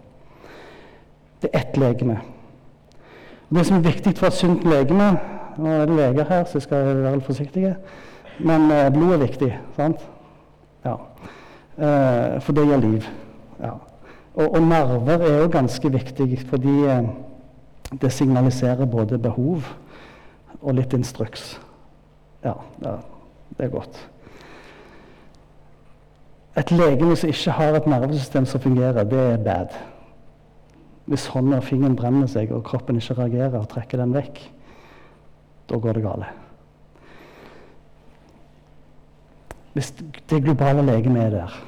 Det 1.42 1.50
er 1.52 1.60
ett 1.60 1.76
legeme. 1.76 2.18
Det 3.54 3.66
som 3.66 3.76
er 3.76 3.80
viktig 3.90 4.16
for 4.18 4.26
et 4.26 4.32
sunt 4.32 4.64
legeme 4.64 5.16
Nå 5.56 5.70
er 5.72 5.86
det 5.86 5.96
leger 5.96 6.24
her, 6.28 6.44
så 6.44 6.58
jeg 6.58 6.62
skal 6.62 6.82
være 6.84 7.14
litt 7.14 7.24
forsiktig. 7.24 7.70
Men 8.44 8.70
eh, 8.70 8.90
blod 8.92 9.14
er 9.14 9.22
viktig. 9.22 9.58
sant? 9.76 10.02
Ja. 10.84 10.96
Eh, 11.78 12.40
for 12.44 12.52
det 12.52 12.66
gir 12.66 12.82
liv. 12.82 13.06
Ja. 13.62 13.70
Og, 14.34 14.50
og, 14.50 14.60
nerver 14.62 15.24
er 15.24 15.38
jo 15.40 15.48
ganske 15.48 15.92
viktig, 15.92 16.42
fordi 16.50 16.74
eh, 16.84 17.08
det 18.02 18.12
signaliserer 18.12 18.84
både 18.84 19.18
behov 19.18 19.64
og 20.60 20.74
litt 20.74 20.92
instruks. 20.92 21.54
Ja, 22.46 22.54
det 23.58 23.66
er 23.66 23.72
godt. 23.72 23.98
Et 26.56 26.70
legeme 26.72 27.16
som 27.18 27.28
ikke 27.28 27.52
har 27.58 27.76
et 27.76 27.88
nervesystem 27.90 28.46
som 28.48 28.60
fungerer, 28.60 29.04
det 29.04 29.18
er 29.20 29.42
bad. 29.44 29.74
Hvis 31.06 31.26
hånda 31.30 31.60
og 31.60 31.66
fingeren 31.66 31.96
brenner 31.98 32.26
seg, 32.30 32.50
og 32.54 32.64
kroppen 32.66 32.96
ikke 32.98 33.18
reagerer 33.18 33.58
og 33.60 33.68
trekker 33.70 34.00
den 34.00 34.14
vekk, 34.14 34.40
da 35.70 35.78
går 35.82 35.98
det 35.98 36.04
galt. 36.06 36.30
Hvis 39.76 39.92
det 40.30 40.40
globale 40.42 40.86
legemet 40.86 41.26
er 41.26 41.34
der, 41.34 41.58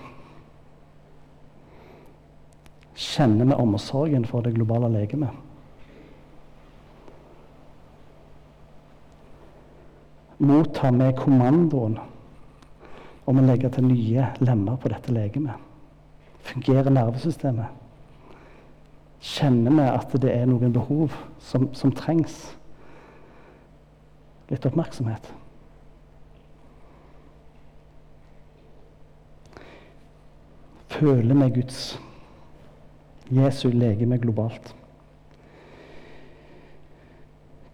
kjenner 2.96 3.50
vi 3.50 3.58
omsorgen 3.60 4.24
for 4.26 4.40
det 4.46 4.54
globale 4.56 4.88
legemet? 4.94 5.47
Mottar 10.38 10.92
vi 10.94 11.09
kommandoen 11.18 11.98
om 13.29 13.40
å 13.40 13.44
legge 13.44 13.70
til 13.74 13.88
nye 13.88 14.29
lemmer 14.38 14.79
på 14.79 14.92
dette 14.92 15.12
legemet? 15.12 15.59
Fungerer 16.46 16.90
nervesystemet? 16.94 17.74
Kjenner 19.18 19.74
vi 19.74 19.88
at 19.90 20.14
det 20.22 20.31
er 20.31 20.46
noen 20.46 20.72
behov 20.72 21.16
som, 21.42 21.66
som 21.74 21.90
trengs? 21.92 22.38
Litt 24.48 24.64
oppmerksomhet. 24.64 25.27
Føler 30.98 31.35
vi 31.42 31.51
Guds 31.59 31.83
Jesu 33.35 33.68
legeme 33.74 34.16
globalt? 34.22 34.72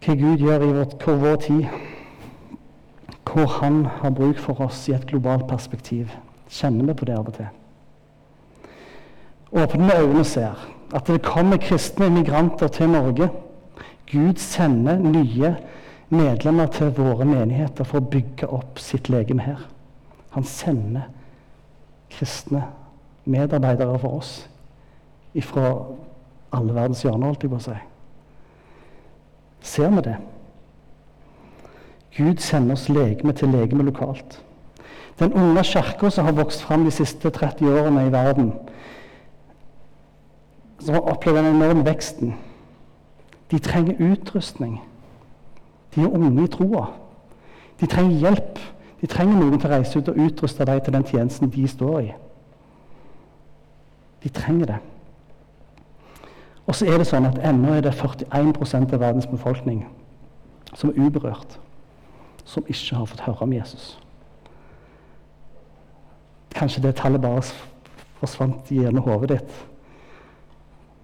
Hva 0.05 0.16
Gud 0.20 0.42
gjør 0.42 0.64
i 0.64 0.72
vårt, 0.81 1.05
vår 1.07 1.37
tid, 1.44 1.68
hvor 3.34 3.46
Han 3.46 3.86
har 3.86 4.10
bruk 4.10 4.38
for 4.38 4.60
oss 4.60 4.88
i 4.88 4.94
et 4.94 5.06
globalt 5.06 5.48
perspektiv, 5.48 6.10
kjenner 6.48 6.86
vi 6.86 6.94
på 6.94 7.04
det 7.08 7.16
av 7.18 7.28
og 7.28 7.34
til. 7.34 7.48
Åpne 9.54 9.88
vi 9.88 9.96
øynene 9.98 10.22
og 10.22 10.26
ser 10.26 10.60
at 10.94 11.06
det 11.06 11.22
kommer 11.22 11.58
kristne 11.58 12.06
immigranter 12.06 12.68
til 12.68 12.90
Norge. 12.90 13.28
Gud 14.12 14.38
sender 14.38 14.98
nye 14.98 15.56
medlemmer 16.08 16.66
til 16.66 16.92
våre 16.94 17.24
menigheter 17.26 17.84
for 17.84 17.98
å 17.98 18.10
bygge 18.10 18.46
opp 18.54 18.78
sitt 18.78 19.10
legeme 19.10 19.42
her. 19.42 19.66
Han 20.36 20.44
sender 20.46 21.08
kristne 22.10 22.62
medarbeidere 23.24 23.98
for 23.98 24.20
oss 24.20 24.34
fra 25.42 25.70
alle 26.54 26.74
verdens 26.74 27.02
hjørner, 27.02 27.26
holdt 27.26 27.42
jeg 27.42 27.50
på 27.50 27.58
å 27.58 27.64
si. 27.64 27.74
Ser 29.64 29.90
vi 29.90 30.04
det? 30.06 30.14
Gud 32.16 32.37
sender 32.38 32.72
oss 32.72 32.88
legeme 32.88 33.33
til 33.33 33.48
legeme 33.48 33.83
lokalt. 33.83 34.42
Den 35.18 35.33
unge 35.33 35.64
kirka 35.64 36.11
som 36.11 36.24
har 36.24 36.33
vokst 36.33 36.62
fram 36.62 36.85
de 36.85 36.90
siste 36.90 37.31
30 37.31 37.81
årene 37.81 38.07
i 38.07 38.12
verden, 38.12 38.53
som 40.81 40.94
har 40.94 41.00
opplevd 41.00 41.38
den 41.38 41.57
enorme 41.57 41.85
veksten, 41.87 42.35
de 43.50 43.59
trenger 43.59 44.12
utrustning. 44.12 44.81
De 45.94 46.03
er 46.03 46.09
unge 46.09 46.44
i 46.44 46.48
troa. 46.48 46.87
De 47.81 47.87
trenger 47.87 48.18
hjelp. 48.18 48.59
De 49.00 49.07
trenger 49.07 49.37
noen 49.37 49.59
til 49.61 49.68
å 49.68 49.74
reise 49.74 49.98
ut 49.98 50.09
og 50.09 50.18
utruste 50.27 50.64
dem 50.64 50.81
til 50.81 50.94
den 50.94 51.05
tjenesten 51.05 51.50
de 51.50 51.68
står 51.68 51.98
i. 52.00 52.12
De 54.24 54.29
trenger 54.29 54.66
det. 54.66 54.79
Og 56.66 56.74
så 56.74 56.88
er 56.88 56.98
det 56.98 57.07
sånn 57.07 57.29
at 57.29 57.38
ennå 57.44 57.74
er 57.77 57.85
det 57.85 57.92
41 57.92 58.94
av 58.94 59.00
verdens 59.00 59.29
befolkning 59.29 59.85
som 60.74 60.90
er 60.90 61.05
uberørt, 61.07 61.59
som 62.44 62.66
ikke 62.68 62.96
har 62.96 63.09
fått 63.09 63.24
høre 63.26 63.46
om 63.46 63.52
Jesus. 63.52 63.94
Kanskje 66.54 66.83
det 66.83 66.96
tallet 66.96 67.22
bare 67.22 67.42
forsvant 68.20 68.70
gjennom 68.70 69.04
hodet 69.09 69.38
ditt. 69.38 69.59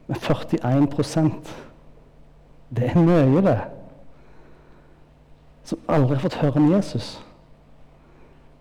Men 0.07 0.17
41% 0.17 1.51
det 2.71 2.87
er 2.87 3.03
mye, 3.03 3.43
det 3.43 3.59
som 5.67 5.79
aldri 5.89 6.17
har 6.17 6.23
fått 6.23 6.39
høre 6.43 6.59
om 6.59 6.71
Jesus. 6.73 7.13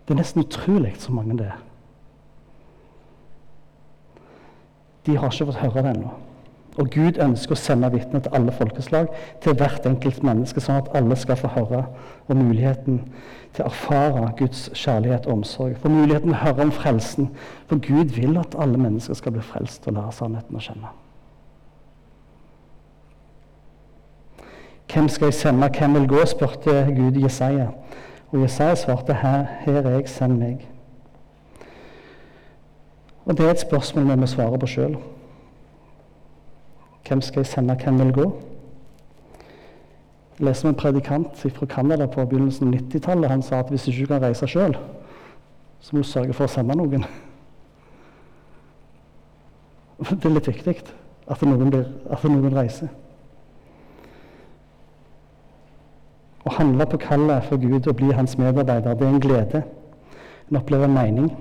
Det 0.06 0.14
er 0.14 0.20
nesten 0.20 0.44
utrolig 0.44 0.94
så 0.98 1.12
mange 1.14 1.36
det 1.38 1.46
er. 1.50 1.58
De 5.06 5.16
har 5.18 5.32
ikke 5.32 5.48
fått 5.50 5.62
høre 5.62 5.82
det 5.82 5.94
ennå. 5.96 6.12
Og 6.80 6.88
Gud 6.94 7.18
ønsker 7.20 7.52
å 7.52 7.60
sende 7.60 7.90
vitner 7.92 8.22
til 8.24 8.32
alle 8.36 8.52
folkeslag, 8.56 9.10
til 9.44 9.56
hvert 9.58 9.84
enkelt 9.88 10.22
menneske, 10.24 10.62
sånn 10.64 10.78
at 10.80 10.88
alle 10.96 11.18
skal 11.18 11.36
få 11.36 11.50
høre 11.52 11.82
om 12.32 12.40
muligheten 12.40 13.02
til 13.52 13.66
å 13.66 13.68
erfare 13.68 14.30
Guds 14.38 14.70
kjærlighet 14.78 15.28
og 15.28 15.40
omsorg. 15.40 15.76
For 15.82 15.92
muligheten 15.92 16.30
til 16.30 16.38
å 16.38 16.40
høre 16.40 16.68
om 16.68 16.72
frelsen. 16.72 17.28
For 17.68 17.82
Gud 17.84 18.16
vil 18.16 18.40
at 18.40 18.56
alle 18.56 18.80
mennesker 18.80 19.18
skal 19.18 19.36
bli 19.36 19.44
frelst 19.44 19.90
og 19.90 19.98
lære 19.98 20.16
sannheten 20.16 20.56
å 20.56 20.64
kjenne. 20.64 20.94
Hvem 24.90 25.12
skal 25.12 25.30
jeg 25.30 25.38
sende? 25.42 25.70
Hvem 25.76 26.00
vil 26.00 26.10
gå? 26.16 26.24
spurte 26.26 26.80
Gud 26.96 27.20
Jesaja. 27.20 27.68
Og 28.32 28.40
Jesaja 28.46 28.74
svarte, 28.74 29.20
her, 29.20 29.46
her 29.66 29.84
er 29.84 29.98
jeg, 29.98 30.08
send 30.08 30.40
meg. 30.40 30.66
Og 33.28 33.36
Det 33.36 33.46
er 33.46 33.50
et 33.50 33.68
spørsmål 33.68 34.14
vi 34.14 34.22
må 34.24 34.26
svare 34.26 34.58
på 34.58 34.66
sjøl. 34.66 34.96
Hvem 37.10 37.20
skal 37.20 37.40
jeg 37.40 37.46
sende? 37.46 37.74
Hvem 37.74 37.98
vil 37.98 38.12
gå? 38.12 38.24
Jeg 40.38 40.46
leser 40.46 40.68
om 40.68 40.74
en 40.74 40.76
predikant 40.78 41.36
fra 41.36 41.66
Canada 41.66 42.06
på 42.06 42.24
begynnelsen 42.24 42.68
av 42.68 42.74
90-tallet. 42.80 43.30
Han 43.30 43.42
sa 43.42 43.58
at 43.58 43.68
hvis 43.68 43.82
du 43.84 43.90
ikke 43.90 44.06
kan 44.06 44.22
reise 44.22 44.46
sjøl, 44.46 44.76
så 45.80 45.96
må 45.96 46.04
du 46.04 46.06
sørge 46.06 46.36
for 46.38 46.46
å 46.46 46.52
sende 46.52 46.76
noen. 46.78 47.02
Det 50.06 50.24
er 50.24 50.36
litt 50.36 50.50
viktig 50.52 50.74
at 51.26 51.42
noen, 51.42 51.72
blir, 51.74 51.88
at 52.14 52.22
noen 52.30 52.54
reiser. 52.54 52.92
Å 56.46 56.52
handle 56.60 56.86
på 56.92 57.00
kallet 57.08 57.48
for 57.48 57.58
Gud 57.58 57.90
og 57.90 57.96
bli 57.98 58.12
hans 58.14 58.38
medarbeider, 58.38 58.94
det 58.94 59.08
er 59.08 59.16
en 59.16 59.26
glede. 59.26 59.64
En 60.46 60.60
opplever 60.62 60.94
mening, 60.94 61.34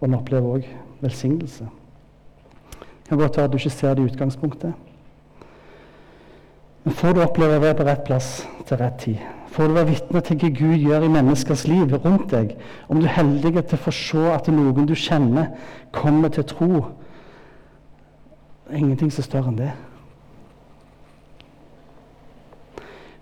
og 0.00 0.08
en 0.08 0.18
opplever 0.22 0.56
òg 0.56 0.72
velsignelse. 1.04 1.68
Det 3.10 3.16
kan 3.18 3.26
godt 3.26 3.36
være 3.36 3.44
at 3.44 3.52
du 3.52 3.56
ikke 3.56 3.70
ser 3.70 3.94
det 3.94 4.02
i 4.02 4.04
utgangspunktet. 4.12 4.72
Men 6.84 6.94
får 6.94 7.16
du 7.16 7.20
oppleve 7.24 7.56
å 7.58 7.62
være 7.64 7.74
på 7.80 7.86
rett 7.88 8.04
plass 8.06 8.28
til 8.68 8.78
rett 8.78 9.00
tid, 9.02 9.24
får 9.50 9.66
du 9.66 9.74
være 9.74 9.88
vitne 9.88 10.22
til 10.22 10.38
hva 10.38 10.50
Gud 10.60 10.76
gjør 10.78 11.06
i 11.08 11.10
menneskers 11.16 11.66
liv 11.66 11.96
rundt 12.04 12.30
deg, 12.30 12.54
om 12.86 13.02
du 13.02 13.08
er 13.08 13.16
heldig 13.16 13.52
til 13.56 13.80
å 13.80 13.82
få 13.82 13.96
se 13.98 14.30
at 14.30 14.52
noen 14.54 14.86
du 14.86 14.94
kjenner, 14.94 15.50
kommer 15.90 16.30
til 16.30 16.46
tro 16.54 16.70
Det 18.70 18.76
er 18.76 18.78
ingenting 18.78 19.10
som 19.10 19.24
er 19.24 19.30
større 19.32 19.50
enn 19.50 19.58
det. 19.58 19.74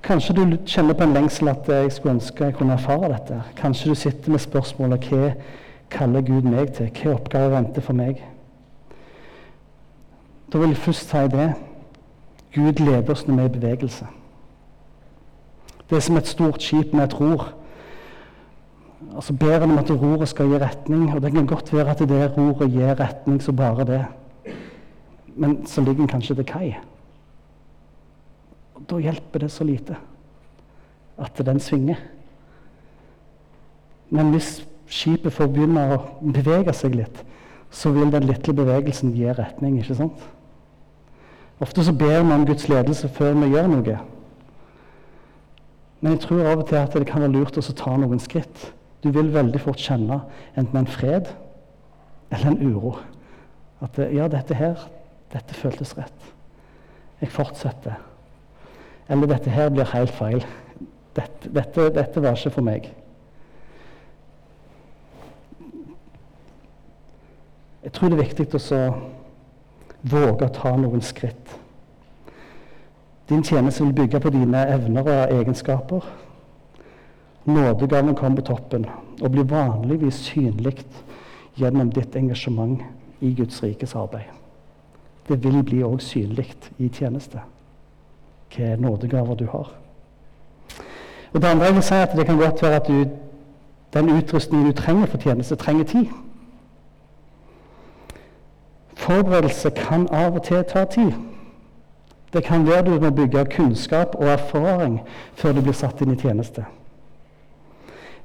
Kanskje 0.05 0.37
du 0.37 0.59
kjenner 0.69 0.93
på 0.93 1.09
en 1.09 1.17
lengsel 1.17 1.49
at 1.49 1.65
jeg 1.65 1.95
skulle 1.97 2.19
ønske 2.19 2.45
jeg 2.45 2.61
kunne 2.61 2.77
erfare 2.77 3.15
dette. 3.17 3.41
Kanskje 3.57 3.89
du 3.89 3.97
sitter 3.97 4.37
med 4.37 4.45
spørsmålet 4.45 5.09
hva 5.09 5.31
kaller 5.89 6.21
Gud 6.29 6.45
meg 6.45 6.77
til? 6.77 6.93
Hva 6.93 7.17
oppgave 7.17 7.57
venter 7.57 7.81
for 7.81 7.97
meg? 7.97 8.21
Da 10.53 10.59
vil 10.59 10.69
jeg 10.69 10.77
først 10.77 11.11
si 11.11 11.17
det. 11.17 11.55
Gud 12.55 12.81
leder 12.81 13.11
oss 13.13 13.27
når 13.27 13.35
vi 13.35 13.43
er 13.43 13.49
i 13.49 13.53
bevegelse. 13.59 14.07
Det 15.91 15.97
er 15.97 16.01
som 16.05 16.17
et 16.17 16.29
stort 16.29 16.63
skip 16.63 16.93
med 16.93 17.05
et 17.05 17.21
ror. 17.21 17.53
Altså 19.15 19.33
Ber 19.33 19.59
han 19.59 19.71
om 19.71 19.79
at 19.79 19.91
roret 19.91 20.29
skal 20.29 20.49
gi 20.49 20.59
retning, 20.59 21.15
og 21.15 21.23
det 21.23 21.33
kan 21.33 21.47
godt 21.47 21.73
være 21.73 21.91
at 21.91 21.99
det 21.99 22.33
roret 22.37 22.73
gir 22.73 23.01
retning 23.01 23.43
så 23.43 23.53
bare 23.53 23.85
det. 23.85 24.05
Men 25.37 25.67
så 25.67 25.81
ligger 25.81 26.03
den 26.03 26.09
kanskje 26.09 26.35
til 26.35 26.45
kai. 26.45 26.77
Og 28.75 28.83
Da 28.91 28.99
hjelper 28.99 29.39
det 29.39 29.51
så 29.51 29.65
lite 29.65 29.97
at 31.19 31.47
den 31.47 31.61
svinger. 31.61 31.97
Men 34.11 34.31
hvis 34.31 34.67
skipet 34.87 35.33
får 35.33 35.47
begynne 35.47 35.85
å 35.95 35.99
bevege 36.33 36.73
seg 36.73 36.95
litt, 36.95 37.25
så 37.71 37.91
vil 37.93 38.13
den 38.13 38.25
lille 38.25 38.55
bevegelsen 38.55 39.13
gi 39.13 39.33
retning. 39.33 39.79
ikke 39.79 39.95
sant? 39.95 40.29
Ofte 41.61 41.85
så 41.85 41.93
ber 41.93 42.23
vi 42.23 42.33
om 42.33 42.47
Guds 42.47 42.69
ledelse 42.71 43.09
før 43.11 43.35
vi 43.41 43.51
gjør 43.51 43.71
noe. 43.73 43.99
Men 46.01 46.15
jeg 46.15 46.23
tror 46.23 46.47
av 46.47 46.61
og 46.63 46.69
til 46.69 46.79
at 46.79 46.95
det 46.95 47.09
kan 47.09 47.25
være 47.25 47.35
lurt 47.35 47.59
å 47.59 47.75
ta 47.75 47.97
noen 47.99 48.23
skritt. 48.23 48.69
Du 49.03 49.11
vil 49.15 49.33
veldig 49.35 49.61
fort 49.63 49.83
kjenne 49.83 50.21
enten 50.59 50.79
en 50.79 50.91
fred 50.91 51.33
eller 52.31 52.53
en 52.53 52.61
uro. 52.63 52.95
At 53.83 53.99
ja, 53.99 54.29
dette 54.31 54.55
her, 54.59 54.87
dette 55.35 55.55
føltes 55.55 55.97
rett. 55.99 56.31
Jeg 57.19 57.35
fortsetter. 57.35 57.99
Eller 59.11 59.31
dette 59.31 59.51
her 59.51 59.71
blir 59.75 59.91
helt 59.91 60.15
feil. 60.15 60.45
Dette, 61.17 61.51
dette, 61.51 61.91
dette 61.95 62.23
var 62.23 62.39
ikke 62.39 62.55
for 62.55 62.67
meg. 62.67 62.91
Jeg 67.83 67.95
tror 67.95 68.13
det 68.13 68.19
er 68.19 68.27
viktig 68.27 68.51
å 68.55 68.83
våge 70.11 70.47
å 70.47 70.55
ta 70.55 70.75
noen 70.77 71.03
skritt. 71.05 71.57
Din 73.29 73.45
tjeneste 73.45 73.85
vil 73.85 73.93
bygge 73.93 74.21
på 74.21 74.33
dine 74.33 74.65
evner 74.73 75.05
og 75.05 75.35
egenskaper. 75.37 76.07
Nådegaven 77.45 78.15
kommer 78.15 78.41
på 78.41 78.53
toppen 78.53 78.87
og 79.21 79.31
blir 79.31 79.49
vanligvis 79.49 80.23
synlig 80.31 80.83
gjennom 81.57 81.93
ditt 81.93 82.17
engasjement 82.17 82.83
i 83.21 83.35
Guds 83.35 83.63
rikes 83.63 83.95
arbeid. 83.97 84.29
Det 85.29 85.43
vil 85.45 85.63
bli 85.65 85.85
òg 85.85 86.01
synlig 86.01 86.55
i 86.79 86.89
tjeneste 86.89 87.45
hvilke 88.49 88.77
nådegaver 88.81 89.35
du 89.35 89.47
har. 89.47 89.73
Og 91.33 91.43
Det 91.43 91.49
andre 91.49 91.65
jeg 91.65 91.75
vil 91.75 91.83
si 91.83 91.95
at 91.95 92.17
det 92.17 92.27
kan 92.27 92.39
godt 92.39 92.63
være 92.63 92.77
at 92.77 92.87
du, 92.89 93.05
den 93.95 94.09
utrustningen 94.09 94.67
du 94.67 94.73
trenger 94.73 95.07
for 95.07 95.19
tjeneste, 95.19 95.57
trenger 95.57 95.85
tid. 95.85 96.07
Forberedelse 99.09 99.71
kan 99.73 100.05
av 100.13 100.35
og 100.37 100.43
til 100.45 100.65
ta 100.69 100.85
tid. 100.85 101.13
Det 102.33 102.43
kan 102.45 102.67
være 102.67 102.83
du 102.85 103.01
må 103.01 103.11
bygge 103.11 103.47
kunnskap 103.55 104.15
og 104.15 104.29
erfaring 104.29 104.99
før 105.35 105.55
du 105.57 105.63
blir 105.65 105.77
satt 105.77 106.03
inn 106.05 106.13
i 106.13 106.19
tjeneste. 106.21 106.67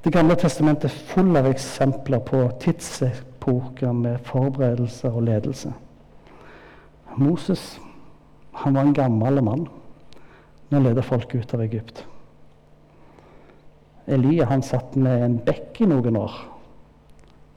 Det 0.04 0.12
gamle 0.12 0.36
testamentet 0.36 0.90
er 0.90 1.04
full 1.08 1.36
av 1.40 1.46
eksempler 1.48 2.20
på 2.20 2.42
tidsepoker 2.60 3.94
med 3.96 4.18
forberedelse 4.28 5.08
og 5.08 5.24
ledelse. 5.24 5.72
Moses 7.16 7.62
han 8.52 8.76
var 8.76 8.84
en 8.84 8.94
gammel 8.94 9.40
mann 9.42 9.64
når 10.68 10.76
han 10.76 10.84
ledet 10.84 11.04
folket 11.04 11.40
ut 11.40 11.54
av 11.54 11.62
Egypt. 11.64 12.02
Elia 14.06 14.50
han 14.52 14.62
satt 14.62 14.96
med 15.00 15.24
en 15.24 15.40
bekk 15.46 15.80
i 15.80 15.88
noen 15.88 16.20
år 16.20 16.36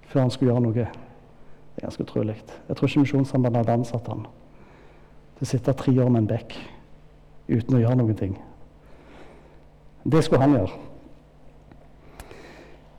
før 0.07 0.21
han 0.21 0.31
skulle 0.31 0.53
gjøre 0.53 0.65
noe. 0.69 0.87
Det 1.77 1.83
er 1.83 1.91
ganske 1.91 2.03
utrolig. 2.03 2.35
Jeg 2.67 2.75
tror 2.75 2.87
ikke 2.87 2.99
Misjonssambandet 2.99 3.59
hadde 3.61 3.73
ansatt 3.77 4.07
han 4.09 4.23
til 5.37 5.45
å 5.45 5.49
sitte 5.51 5.73
tre 5.77 5.91
år 6.01 6.09
med 6.09 6.23
en 6.23 6.29
bekk 6.31 6.55
uten 7.45 7.75
å 7.77 7.81
gjøre 7.83 7.97
noen 7.99 8.17
ting. 8.17 8.31
Det 10.01 10.23
skulle 10.25 10.41
han 10.41 10.55
gjøre. 10.57 10.79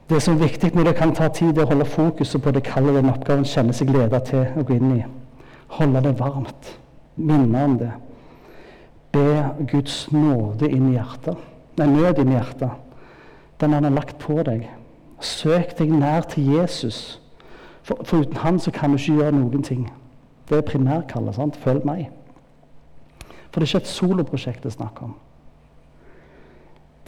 Det 0.09 0.23
som 0.23 0.37
er 0.37 0.47
viktig 0.47 0.71
når 0.77 0.93
det 0.93 0.95
kan 0.97 1.11
ta 1.13 1.27
tid, 1.35 1.59
er 1.59 1.67
å 1.67 1.73
holde 1.73 1.91
fokuset 1.91 2.43
på 2.43 2.55
det 2.55 2.63
kallet 2.71 3.01
den 3.01 3.11
oppgaven 3.11 3.45
kjenner 3.45 3.75
seg 3.75 3.91
ledet 3.91 4.31
til 4.31 4.47
å 4.47 4.63
gå 4.65 4.79
inn 4.79 4.95
i. 4.95 5.03
Holde 5.75 6.05
det 6.07 6.15
varmt. 6.21 6.75
Minne 7.19 7.65
om 7.67 7.75
det. 7.83 7.91
Be 9.13 9.67
Guds 9.73 10.05
nåde 10.15 10.71
inn 10.71 10.93
i 10.93 10.95
hjertet. 10.95 11.37
Nei, 11.81 11.91
nød 11.91 12.23
inn 12.23 12.31
i 12.31 12.39
hjertet. 12.39 12.71
Den 13.59 13.75
han 13.75 13.91
har 13.91 13.99
lagt 13.99 14.23
på 14.23 14.39
deg. 14.47 14.69
Søk 15.19 15.75
deg 15.81 15.91
nær 15.99 16.31
til 16.31 16.55
Jesus. 16.55 17.19
For, 17.89 18.05
for 18.05 18.21
uten 18.21 18.37
han 18.37 18.59
så 18.61 18.71
kan 18.71 18.91
du 18.91 18.99
ikke 19.01 19.15
gjøre 19.23 19.33
noen 19.33 19.63
ting. 19.65 19.89
Det 20.49 20.59
er 20.59 20.67
primærkallet. 20.67 21.35
sant? 21.35 21.57
Følg 21.57 21.87
meg. 21.89 22.11
For 23.49 23.61
det 23.61 23.69
er 23.69 23.71
ikke 23.73 23.85
et 23.85 23.89
soloprosjekt 23.89 24.63
det 24.63 24.73
er 24.73 24.77
snakk 24.77 25.03
om. 25.03 25.15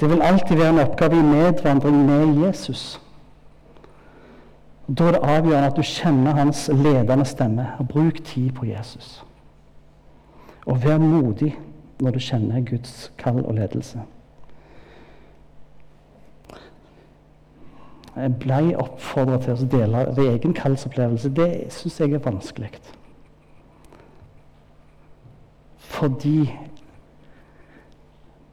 Det 0.00 0.08
vil 0.08 0.22
alltid 0.22 0.56
være 0.56 0.70
en 0.72 0.78
oppgave 0.78 1.18
i 1.18 1.22
medvandring 1.22 2.06
med 2.06 2.46
Jesus. 2.46 3.00
Da 4.98 5.04
er 5.04 5.12
det 5.12 5.20
avgjørende 5.22 5.66
at 5.68 5.76
du 5.76 5.82
kjenner 5.82 6.32
hans 6.32 6.70
ledende 6.72 7.24
stemme. 7.24 7.66
og 7.78 7.88
Bruk 7.88 8.24
tid 8.24 8.52
på 8.52 8.64
Jesus. 8.64 9.24
Og 10.66 10.84
vær 10.84 10.98
modig 10.98 11.58
når 12.00 12.10
du 12.10 12.18
kjenner 12.18 12.64
Guds 12.70 13.12
kall 13.18 13.44
og 13.44 13.54
ledelse. 13.54 14.00
Ble 18.14 18.77
oppfordra 18.81 19.38
til 19.42 19.55
å 19.55 19.68
dele 19.70 20.05
ved 20.16 20.33
egen 20.35 20.55
kallsopplevelse. 20.57 21.31
Det 21.37 21.51
syns 21.75 22.01
jeg 22.01 22.14
er 22.16 22.25
vanskelig. 22.25 22.70
Fordi 25.90 26.51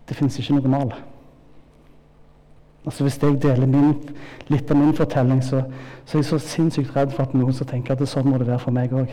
det 0.10 0.18
fins 0.18 0.40
ikke 0.40 0.58
noe 0.58 0.72
mal. 0.72 0.94
Altså 2.86 3.04
Hvis 3.04 3.22
jeg 3.22 3.42
deler 3.42 3.68
min, 3.68 3.96
litt 4.48 4.72
av 4.72 4.78
min 4.78 4.94
fortelling, 4.96 5.42
så, 5.44 5.64
så, 6.06 6.18
er 6.18 6.22
jeg 6.22 6.30
så 6.30 6.38
sinnssykt 6.40 6.96
redd 6.96 7.12
for 7.12 7.28
at 7.28 7.34
noen 7.36 7.54
skal 7.54 7.68
tenke 7.68 7.92
at 7.92 8.00
det 8.00 8.08
sånn 8.08 8.30
må 8.30 8.40
det 8.40 8.48
være 8.48 8.64
for 8.64 8.76
meg 8.76 8.94
òg. 8.96 9.12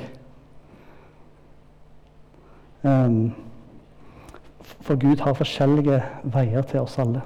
Um, 2.84 3.32
for 4.84 5.00
Gud 5.00 5.24
har 5.24 5.34
forskjellige 5.34 5.98
veier 6.36 6.62
til 6.70 6.84
oss 6.84 6.98
alle. 7.02 7.24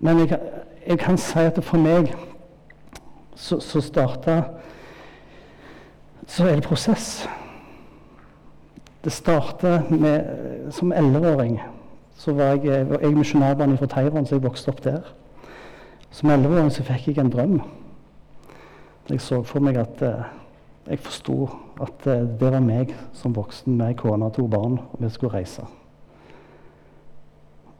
Men 0.00 0.22
jeg, 0.22 0.38
jeg 0.86 0.98
kan 0.98 1.18
si 1.18 1.38
at 1.38 1.58
for 1.64 1.78
meg 1.82 2.12
så, 3.36 3.60
så 3.60 3.80
starta 3.80 4.42
Så 6.26 6.44
er 6.48 6.54
det 6.54 6.64
prosess. 6.64 7.28
Det 9.04 9.12
starta 9.12 9.82
som 10.70 10.92
elleveåring 10.92 11.60
så 12.16 12.32
var 12.32 12.44
jeg, 12.44 12.86
jeg 13.02 13.12
misjonærbarn 13.14 13.78
fra 13.78 13.86
Taiwan, 13.86 14.26
så 14.26 14.34
jeg 14.34 14.42
vokste 14.42 14.68
opp 14.68 14.84
der. 14.84 15.00
Som 16.10 16.30
elleveåring 16.30 16.72
så 16.72 16.82
fikk 16.82 17.06
jeg 17.12 17.18
en 17.22 17.30
drøm. 17.30 17.60
Jeg 19.10 19.20
så 19.20 19.42
for 19.46 19.62
meg 19.62 19.76
at 19.78 20.02
eh, 20.02 20.24
Jeg 20.86 20.98
forsto 20.98 21.48
at 21.82 22.06
eh, 22.06 22.26
det 22.40 22.50
var 22.52 22.60
meg 22.62 22.92
som 23.12 23.34
voksen 23.34 23.76
med 23.76 23.94
kone 23.98 24.26
og 24.26 24.34
to 24.34 24.46
barn, 24.46 24.78
og 24.92 24.98
vi 25.02 25.08
skulle 25.10 25.34
reise. 25.34 25.62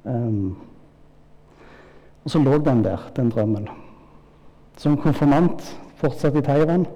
Um, 0.05 0.57
og 2.27 2.31
så 2.31 2.41
lå 2.43 2.59
den 2.59 2.83
der, 2.83 2.99
den 3.17 3.31
drømmen. 3.31 3.69
Som 4.77 4.97
konfirmant 4.99 5.63
fortsatt 6.01 6.35
i 6.35 6.43
Taiwan 6.43 6.89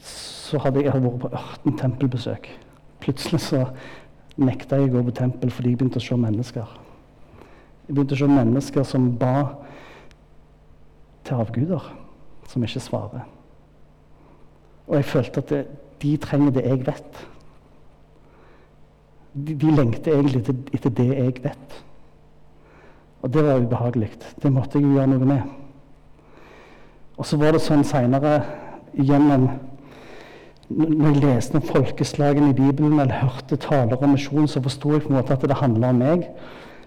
så 0.00 0.58
hadde 0.64 0.80
jeg 0.80 0.94
vært 0.96 1.18
på 1.20 1.28
ørten 1.28 1.74
tempelbesøk. 1.76 2.48
Plutselig 3.04 3.42
så 3.44 3.66
nekta 4.40 4.78
jeg 4.80 4.88
å 4.88 4.94
gå 4.94 5.02
på 5.10 5.16
tempel 5.18 5.52
fordi 5.52 5.74
jeg 5.74 5.80
begynte 5.82 6.00
å 6.00 6.06
se 6.06 6.16
mennesker. 6.16 6.70
Jeg 7.84 7.96
begynte 7.98 8.16
å 8.16 8.20
se 8.22 8.28
mennesker 8.32 8.86
som 8.88 9.10
ba 9.20 9.34
til 11.28 11.42
avguder, 11.42 11.90
som 12.48 12.64
ikke 12.64 12.80
svarer. 12.80 13.26
Og 14.86 14.96
jeg 14.96 15.08
følte 15.10 15.44
at 15.44 15.52
det, 15.52 15.60
de 16.00 16.14
trenger 16.16 16.56
det 16.56 16.64
jeg 16.64 16.80
vet. 16.86 17.20
De, 19.34 19.52
de 19.52 19.76
lengter 19.76 20.16
egentlig 20.16 20.56
etter, 20.72 20.96
det 20.96 21.10
jeg 21.12 21.36
vet. 21.44 21.78
Og 23.22 23.32
det 23.34 23.44
var 23.44 23.62
ubehagelig. 23.62 24.10
Det 24.42 24.52
måtte 24.52 24.78
jeg 24.78 24.86
jo 24.86 24.94
gjøre 24.96 25.10
noe 25.12 25.28
med. 25.28 25.56
Og 27.18 27.26
så 27.26 27.38
var 27.40 27.54
det 27.54 27.62
sånn 27.64 27.82
seinere 27.86 28.36
gjennom 28.94 29.48
når 30.68 31.14
jeg 31.14 31.20
leste 31.22 31.56
om 31.56 31.64
folkeslagene 31.64 32.50
i 32.52 32.56
Bibelen 32.56 33.00
eller 33.00 33.22
hørte 33.22 33.56
taler 33.56 34.02
om 34.04 34.12
misjon, 34.12 34.48
så 34.48 34.60
forsto 34.60 34.92
jeg 34.92 35.06
på 35.06 35.08
en 35.08 35.16
måte 35.16 35.32
at 35.32 35.46
det 35.48 35.56
handla 35.56 35.94
om 35.94 36.02
meg. 36.02 36.26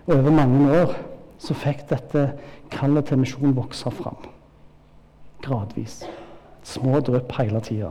Og 0.05 0.19
over 0.19 0.35
mange 0.37 0.67
år 0.83 0.93
så 1.41 1.57
fikk 1.57 1.87
dette 1.89 2.27
kallet 2.71 3.09
til 3.09 3.23
misjon 3.23 3.55
vokse 3.57 3.89
fram. 3.97 4.29
Gradvis. 5.41 6.03
Små 6.63 7.01
drypp 7.01 7.33
hele 7.39 7.61
tida. 7.65 7.89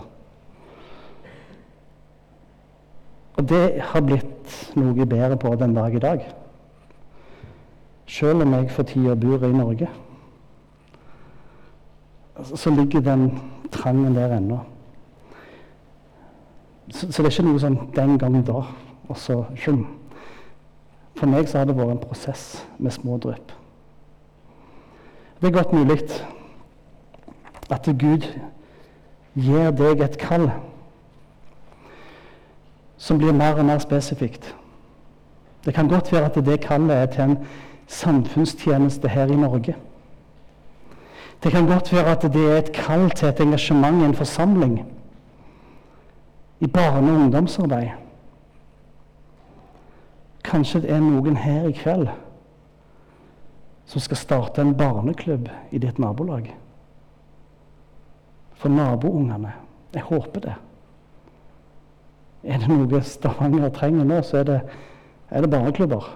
Og 3.34 3.48
det 3.50 3.80
har 3.90 4.06
blitt 4.06 4.54
noe 4.78 5.06
bedre 5.10 5.38
på 5.40 5.56
den 5.58 5.74
dag 5.74 5.94
i 5.94 6.02
dag. 6.02 6.22
Selv 8.11 8.42
om 8.42 8.54
jeg 8.54 8.70
for 8.74 8.82
tida 8.82 9.14
bor 9.14 9.44
i 9.46 9.52
Norge, 9.52 9.88
så 12.54 12.70
ligger 12.70 13.00
den 13.00 13.38
trangen 13.72 14.14
der 14.16 14.36
ennå. 14.36 14.58
Så, 16.90 17.12
så, 17.12 17.22
det 17.22 17.28
er 17.28 17.36
ikke 17.36 17.46
noe 17.46 17.62
sånn 17.62 17.78
den 17.94 18.16
gang 18.18 18.40
da, 18.46 18.64
og 19.06 19.18
så 19.18 19.44
sjum. 19.54 19.84
For 21.14 21.30
meg 21.30 21.46
så 21.46 21.61
har 21.61 21.70
det 21.70 21.76
vært 21.78 21.94
en 21.94 22.02
prosess 22.02 22.64
med 22.82 22.96
små 22.96 23.20
drypp. 23.22 23.54
Det 25.40 25.48
er 25.48 25.54
godt 25.54 25.72
mulig 25.72 26.00
at 27.70 27.86
Gud 27.86 28.26
gir 29.38 29.70
deg 29.78 30.02
et 30.02 30.18
kall 30.18 30.50
som 32.98 33.22
blir 33.22 33.32
mer 33.32 33.62
og 33.62 33.70
mer 33.70 33.78
spesifikt. 33.78 34.50
Det 35.64 35.74
kan 35.78 35.88
godt 35.88 36.11
være 36.12 36.26
at 36.26 36.46
det 36.46 36.62
kallet 36.66 36.96
er 36.96 37.06
til 37.06 37.28
en 37.28 37.38
samfunnstjeneste 37.91 39.09
her 39.09 39.26
i 39.26 39.36
Norge. 39.36 39.74
Det 41.43 41.53
kan 41.53 41.66
godt 41.66 41.93
være 41.93 42.12
at 42.12 42.22
det 42.22 42.45
er 42.47 42.59
et 42.59 42.72
kall 42.72 43.11
til 43.11 43.28
et 43.28 43.41
engasjement 43.41 44.03
i 44.03 44.05
en 44.05 44.14
forsamling. 44.14 44.84
I 46.61 46.66
barne- 46.66 47.12
og 47.12 47.20
ungdomsarbeid. 47.20 47.88
Kanskje 50.45 50.80
det 50.80 50.91
er 50.91 51.01
noen 51.01 51.36
her 51.36 51.68
i 51.68 51.72
kveld 51.72 52.09
som 53.91 54.01
skal 54.01 54.16
starte 54.16 54.62
en 54.62 54.76
barneklubb 54.76 55.49
i 55.70 55.78
ditt 55.78 55.99
nabolag. 55.99 56.55
For 58.55 58.68
naboungene. 58.68 59.53
Jeg 59.95 60.03
håper 60.03 60.41
det. 60.41 60.55
Er 62.45 62.59
det 62.59 62.68
noe 62.68 63.03
Stavanger 63.03 63.68
trenger 63.74 64.05
nå, 64.05 64.20
så 64.22 64.36
er 64.36 64.45
det, 64.45 64.61
er 65.30 65.41
det 65.41 65.51
barneklubber. 65.51 66.07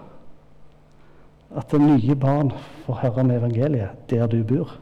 At 1.54 1.72
nye 1.78 2.14
barn 2.18 2.50
får 2.86 3.00
høre 3.02 3.22
om 3.22 3.30
evangeliet 3.30 4.10
der 4.10 4.26
du 4.26 4.42
bor. 4.44 4.74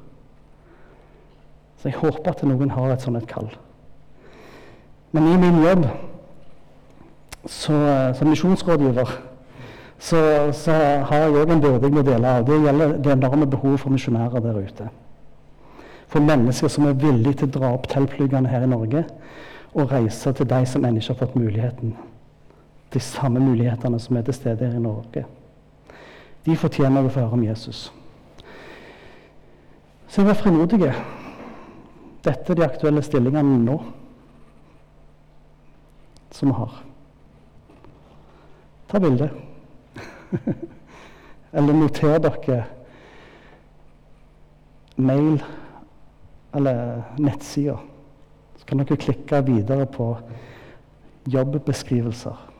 Så 1.78 1.90
jeg 1.90 1.98
håper 1.98 2.30
at 2.30 2.42
noen 2.46 2.70
har 2.70 2.94
et 2.94 3.02
sånt 3.02 3.18
et 3.18 3.28
kall. 3.28 3.50
Men 5.12 5.28
i 5.28 5.36
min 5.36 5.60
jobb 5.64 5.86
så, 7.44 7.74
som 8.14 8.28
misjonsrådgiver 8.30 9.10
så, 9.98 10.18
så, 10.52 10.72
har 11.06 11.16
jeg 11.16 11.34
òg 11.34 11.50
en 11.50 11.60
byrde 11.62 11.86
jeg 11.86 11.94
må 11.94 12.02
dele 12.06 12.28
av. 12.28 12.46
Det 12.46 12.58
gjelder 12.62 12.94
det 13.02 13.12
enorme 13.12 13.46
behovet 13.46 13.82
for 13.82 13.94
misjonærer 13.94 14.42
der 14.42 14.58
ute. 14.58 14.88
For 16.10 16.20
mennesker 16.20 16.68
som 16.68 16.88
er 16.88 16.96
villige 16.98 17.42
til 17.42 17.50
å 17.50 17.54
dra 17.58 17.74
opp 17.76 17.86
teltpluggene 17.90 18.50
her 18.50 18.66
i 18.66 18.70
Norge 18.70 19.04
og 19.72 19.92
reise 19.92 20.32
til 20.36 20.48
de 20.48 20.58
som 20.68 20.84
ennå 20.84 21.00
ikke 21.00 21.14
har 21.14 21.20
fått 21.20 21.38
muligheten. 21.38 21.94
De 22.92 23.00
samme 23.00 23.40
mulighetene 23.40 24.00
som 24.02 24.18
er 24.18 24.26
til 24.26 24.36
stede 24.36 24.66
her 24.66 24.76
i 24.76 24.82
Norge. 24.82 25.24
De 26.46 26.56
fortjener 26.58 27.04
å 27.04 27.10
få 27.10 27.22
høre 27.22 27.38
om 27.38 27.44
Jesus. 27.46 27.86
Så 30.10 30.24
vær 30.26 30.36
frimodige. 30.36 30.92
Dette 32.22 32.52
er 32.52 32.58
de 32.58 32.64
aktuelle 32.66 33.02
stillingene 33.02 33.58
nå 33.62 33.78
som 36.32 36.50
vi 36.50 36.56
har. 36.58 36.76
Ta 38.90 39.00
bilde. 39.02 39.30
eller 41.56 41.76
noter 41.76 42.18
dere 42.24 42.60
mail 44.96 45.42
eller 46.54 47.02
nettsider. 47.18 47.80
Så 48.58 48.68
kan 48.68 48.82
dere 48.82 49.00
klikke 49.00 49.42
videre 49.46 49.86
på 49.86 50.12
jobbeskrivelser. 51.32 52.51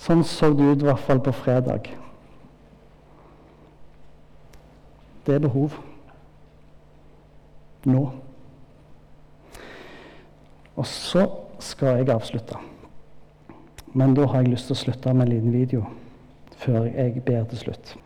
Sånn 0.00 0.22
så 0.24 0.48
det 0.56 0.64
ut 0.64 0.82
i 0.82 0.88
hvert 0.88 1.04
fall 1.04 1.20
på 1.20 1.32
fredag. 1.36 1.90
Det 5.26 5.36
er 5.36 5.44
behov. 5.44 5.76
Nå. 7.84 8.02
Og 10.76 10.86
så 10.88 11.26
skal 11.60 12.00
jeg 12.00 12.12
avslutte. 12.14 12.56
Men 13.92 14.14
da 14.16 14.24
har 14.30 14.44
jeg 14.44 14.54
lyst 14.54 14.70
til 14.70 14.78
å 14.78 14.82
slutte 14.84 15.12
med 15.12 15.26
en 15.26 15.34
liten 15.34 15.52
video 15.52 15.84
før 16.60 16.86
jeg 16.88 17.20
ber 17.26 17.44
til 17.50 17.64
slutt. 17.66 17.94